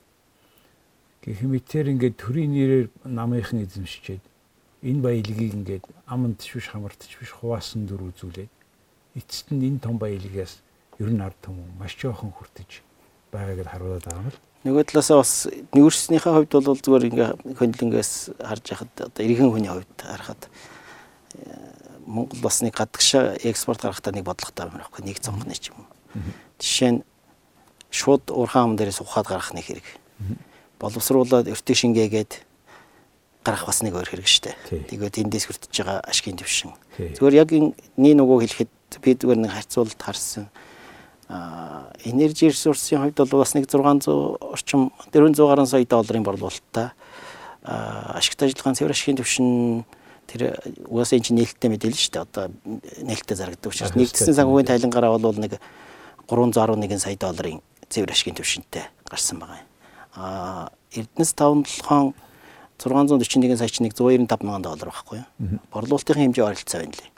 Гэх 1.23 1.39
мэтэр 1.47 1.87
ингээд 1.95 2.15
төрийн 2.19 2.51
нэрээр 2.51 2.87
намынхан 3.07 3.63
эзэмшчихэд 3.63 4.23
энэ 4.83 4.99
баялагийг 4.99 5.53
ингээд 5.55 5.85
аманд 6.03 6.43
биш 6.43 6.67
хамартч 6.67 7.15
биш 7.15 7.31
хуваасан 7.31 7.87
дүр 7.87 8.11
үзүүлээд 8.11 8.51
эцэст 9.15 9.55
нь 9.55 9.63
энэ 9.71 9.79
том 9.79 9.95
баялагаас 9.95 10.59
ер 10.99 11.09
нь 11.13 11.23
ард 11.23 11.37
түмэн 11.39 11.79
маш 11.79 11.95
жоохон 11.95 12.35
хүртэж 12.35 12.83
байгааг 13.31 13.59
л 13.63 13.71
харуулдаг 13.71 14.03
байгаа 14.03 14.19
юм 14.19 14.29
л. 14.35 14.39
Нөгөө 14.61 14.83
талаасаа 14.91 15.17
бас 15.21 15.33
нүүрснийхээ 15.73 16.33
хувьд 16.35 16.51
бол 16.51 16.77
зүгээр 16.77 17.07
ингээ 17.09 17.29
хөндлөнгөөс 17.57 18.11
харж 18.41 18.65
яхад 18.75 18.93
одоо 18.99 19.21
иргэн 19.25 19.49
хүний 19.49 19.71
хувьд 19.71 19.95
харахад 19.97 20.41
Монгол 22.05 22.41
бас 22.43 22.61
нэг 22.61 22.75
гадагшаа 22.75 23.39
экспорт 23.41 23.81
гаргахтаа 23.81 24.13
нэг 24.13 24.25
бодлоготой 24.25 24.69
байна. 24.69 24.89
Нэг 25.01 25.17
цонхны 25.17 25.55
ч 25.55 25.71
юм 25.71 25.85
уу. 25.85 25.89
Жишээ 26.59 26.91
нь 26.97 27.01
шууд 27.91 28.32
уурхаан 28.32 28.73
ам 28.73 28.75
дээрээс 28.80 29.04
ухаад 29.04 29.27
гарах 29.27 29.51
нэг 29.51 29.67
хэрэг. 29.67 29.88
Боловсруулаад 30.80 31.51
өртөө 31.51 31.75
шингээгээд 31.75 32.32
гарах 33.43 33.65
бас 33.67 33.84
нэг 33.84 33.93
өөр 33.99 34.10
хэрэг 34.10 34.27
штэ. 34.27 34.56
Тэгээд 34.69 35.27
эндээс 35.27 35.45
хүртэж 35.51 35.73
байгаа 35.75 35.99
ашигын 36.08 36.39
төвшин. 36.39 36.71
Зүгээр 36.97 37.36
яг 37.41 37.49
энэ 37.51 38.15
нөгөө 38.15 38.47
хэлэхэд 38.47 38.71
би 39.04 39.12
зүгээр 39.17 39.39
нэг 39.43 39.51
харьцуулалт 39.51 40.01
харсан. 40.01 40.47
Аа 41.27 41.89
энержи 42.06 42.54
ресурсын 42.54 43.01
хувьд 43.01 43.17
бол 43.17 43.43
бас 43.43 43.54
нэг 43.58 43.65
600 43.65 44.08
орчим 44.39 44.91
400 45.12 45.47
гаруй 45.47 45.67
сая 45.67 45.86
долларын 45.86 46.23
борлуулалттай 46.23 46.91
ашигт 47.63 48.41
ажиллагааны 48.41 48.77
цэвэр 48.77 48.93
ашигын 48.93 49.19
төвшин 49.21 49.49
тэр 50.27 50.60
угаасаа 50.86 51.17
энэ 51.17 51.25
чинь 51.25 51.38
нээлттэй 51.39 51.69
мэдээлэл 51.71 51.97
шүү 51.97 52.13
дээ. 52.13 52.25
Одоо 52.25 52.45
нээлттэй 53.06 53.38
зарагддаг 53.38 53.71
учраас 53.71 53.95
нэгдсэн 53.95 54.38
санхүүгийн 54.38 54.69
тайлангараа 54.69 55.17
бол 55.17 55.39
нэг 55.39 55.58
311 56.27 56.99
сая 56.99 57.15
долларын 57.15 57.62
цэвэр 57.91 58.12
ашигын 58.15 58.39
төвшөнтэй 58.39 58.86
гарсан 59.06 59.38
байгаа 59.43 59.60
юм. 59.60 59.67
Аа 60.15 60.71
Эрдэнэс 60.95 61.36
5-7 61.36 62.15
641 62.82 63.58
сая 63.58 63.69
чинь 63.69 63.86
нэг 63.86 63.93
195 63.93 64.41
мянган 64.41 64.65
доллар 64.65 64.89
байхгүй 64.89 65.21
юу? 65.21 65.60
Борлуулалтын 65.69 66.34
хэмжээ 66.34 66.45
ойролцоо 66.49 66.82
байна 66.82 66.97
лээ. 66.97 67.12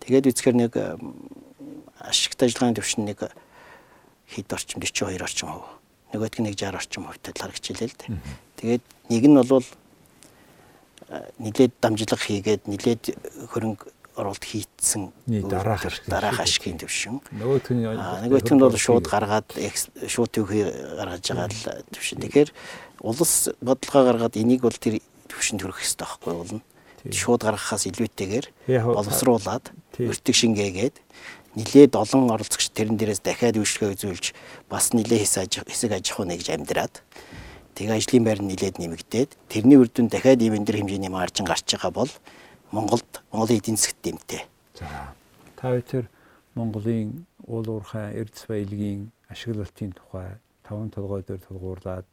Тэгээд 0.00 0.28
үзэхээр 0.30 0.56
нэг 0.56 0.72
ашигт 1.98 2.38
ажиллагааны 2.38 2.78
төвшин 2.78 3.04
нэг 3.10 3.26
хэд 4.30 4.52
орчим 4.54 4.78
42 4.78 5.18
орчим 5.18 5.48
хувь. 5.50 5.68
Нөгөөдг 6.14 6.38
нь 6.40 6.46
нэг 6.46 6.54
60 6.54 6.78
орчим 6.78 7.02
хувьтай 7.10 7.34
харагчлаа 7.34 7.90
л 7.90 7.98
дээ. 7.98 8.10
Тэгээд 8.56 8.84
нэг 9.10 9.24
нь 9.26 9.36
бол 9.42 9.66
нилээд 11.42 11.72
дамжлага 11.82 12.22
хийгээд 12.22 12.70
нилээд 12.70 13.02
хөрөнгө 13.50 13.90
оруулалт 14.20 14.44
хийцэн 14.44 15.10
дараах 15.26 15.88
дараах 16.06 16.40
ашигын 16.44 16.78
төвшин. 16.78 17.20
Нөгөөх 17.34 17.72
нь 17.72 17.82
нөгөөх 17.88 18.52
нь 18.52 18.60
бол 18.60 18.76
шууд 18.76 19.06
гаргаад 19.08 19.48
шууд 20.06 20.30
төвхий 20.30 20.68
гаргаж 20.68 21.24
байгаа 21.24 21.48
л 21.48 21.84
төвшин. 21.90 22.20
Тэгэхээр 22.20 22.50
улс 23.00 23.48
бодлогоо 23.64 24.02
гаргаад 24.04 24.36
энийг 24.36 24.60
бол 24.62 24.76
тэр 24.76 25.00
төвшөнд 25.32 25.64
хүрэх 25.64 25.80
хэрэгтэй 25.80 26.04
байхгүй 26.04 26.34
болно. 26.36 26.62
Шууд 27.08 27.40
гаргахаас 27.40 27.88
илүүтэйгээр 27.88 28.46
боловсруулад 28.92 29.72
өртөг 29.96 30.36
шингээгээд 30.36 30.96
нилээд 31.56 31.96
олон 31.96 32.30
оролцогч 32.30 32.70
тэрэн 32.70 32.94
дээрээс 32.94 33.24
дахиад 33.26 33.58
үйлчлэгээ 33.58 33.94
үзүүлж 33.98 34.24
бас 34.70 34.94
нилээ 34.94 35.26
хэсэг 35.26 35.90
аж 35.98 36.06
ахуй 36.12 36.26
нэгж 36.30 36.46
амьдраад 36.54 37.02
тэгээ 37.74 37.98
ажлын 37.98 38.24
байр 38.24 38.38
нь 38.38 38.54
нилээд 38.54 38.78
нэмэгдээд 38.78 39.30
тэрний 39.50 39.78
үр 39.80 39.90
дүн 39.90 40.06
дахиад 40.06 40.38
ийм 40.38 40.54
энэ 40.54 40.78
хэмжээний 40.78 41.10
маржин 41.10 41.48
гарч 41.48 41.66
байгаа 41.74 41.90
бол 41.90 42.10
Монголд 42.72 43.22
Монголын 43.32 43.58
эдийн 43.58 43.76
засгт 43.76 43.98
дэмтэй. 44.02 44.46
За 44.78 44.86
та 45.56 45.74
хоёр 45.82 46.06
Монголын 46.54 47.26
уул 47.46 47.66
уурхай 47.68 48.14
эрдэс 48.14 48.46
баялагын 48.46 49.10
ашиглалтын 49.28 49.92
тухай 49.92 50.38
таван 50.62 50.90
толгой 50.90 51.22
дээр 51.26 51.40
тулгуурлаад 51.40 52.06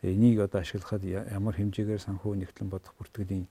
тэгээ 0.00 0.14
энийг 0.16 0.40
одоо 0.40 0.60
ашиглахад 0.60 1.04
ямар 1.04 1.56
хэмжээгээр 1.56 2.04
санхүү 2.04 2.36
нэгтлэн 2.36 2.68
бодох 2.68 2.92
бүртгэлийн 3.00 3.48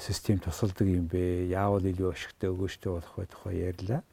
систем 0.00 0.38
тусалдаг 0.38 0.84
юм 0.84 1.08
бэ? 1.08 1.48
Яавал 1.48 1.80
илүү 1.80 2.12
ашигтай 2.12 2.52
өгөөжтэй 2.52 2.92
болох 2.92 3.16
вэ 3.16 3.26
тухай 3.26 3.56
ярьлаа. 3.72 4.04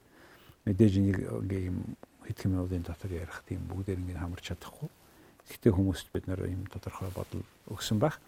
Мэдээж 0.64 0.94
энийг 1.04 1.20
ингээ 1.20 1.68
юм 1.68 2.00
хэд 2.24 2.38
хэм 2.40 2.56
явдлын 2.64 2.88
дотор 2.88 3.12
ярих 3.12 3.44
тийм 3.44 3.60
бүгдээр 3.68 4.00
ингээ 4.00 4.24
хамарч 4.24 4.56
чадахгүй. 4.56 4.88
Гэхдээ 5.52 5.72
хүмүүст 5.76 6.08
бид 6.16 6.32
нэр 6.32 6.48
юм 6.48 6.64
тодорхой 6.72 7.12
бодол 7.12 7.44
өгсөн 7.68 8.00
баг. 8.00 8.24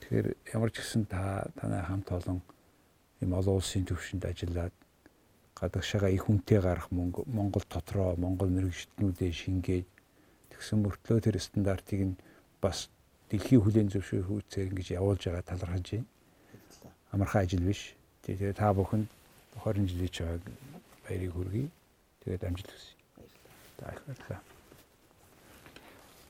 Тэгэхээр 0.00 0.26
ямар 0.56 0.70
ч 0.72 0.80
гэсэн 0.80 1.04
та 1.06 1.48
танай 1.56 1.82
хамт 1.84 2.08
олон 2.12 2.38
юм 3.20 3.32
олон 3.36 3.60
улсын 3.60 3.84
төвшөнд 3.84 4.24
ажиллаад 4.24 4.74
гадагшаага 5.56 6.08
их 6.08 6.24
хүнтэй 6.24 6.60
гарах 6.60 6.88
Монгол 6.90 7.64
дотроо 7.68 8.16
Монгол 8.16 8.48
мэрэгжтнүүдээ 8.48 9.32
шингээд 9.32 9.88
тэгсэн 10.56 10.78
мөртлөө 10.80 11.18
тэр 11.20 11.36
стандартыг 11.36 12.00
нь 12.00 12.20
бас 12.64 12.88
дэлхийн 13.28 13.60
хүлээн 13.60 13.92
зөвшөөрөхүүцээр 13.92 14.72
ингэж 14.72 14.88
явуулж 14.96 15.22
байгаа 15.28 15.44
талархаж 15.44 15.86
байна 15.92 16.08
амархан 17.12 17.42
ажил 17.42 17.60
биш. 17.66 17.94
Тэгээ 18.22 18.54
та 18.54 18.72
бүхэнд 18.74 19.08
20 19.64 19.88
жилийн 19.90 20.12
чаг 20.14 20.40
баярыг 21.06 21.32
хүргэе. 21.34 21.68
Тэгээд 22.24 22.44
амжилт 22.46 22.70
хүсье. 22.70 22.94
Баярлалаа. 23.80 24.40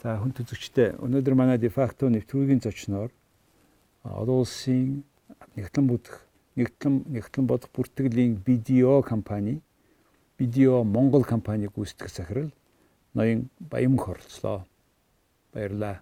За 0.00 0.16
хүн 0.16 0.32
төзөгчтэй 0.32 0.96
өнөөдөр 1.04 1.34
манай 1.36 1.58
дефакто 1.60 2.08
нэвтрүүлгийн 2.08 2.64
зочноор 2.64 3.12
олон 4.04 4.40
улсын 4.40 5.04
нэгтлэн 5.56 5.86
будах 5.86 6.26
нэгтлэн 6.56 7.04
нэгтлэн 7.08 7.46
бодох 7.46 7.70
бүртгэлийн 7.74 8.40
BDO 8.44 9.02
компани 9.02 9.60
BDO 10.38 10.84
Монгол 10.84 11.24
компаниг 11.24 11.72
гүйцэтгэх 11.76 12.10
захирал 12.10 12.50
ноён 13.14 13.50
Баямх 13.58 14.08
оролцлоо. 14.08 14.64
Баярлалаа. 15.52 16.00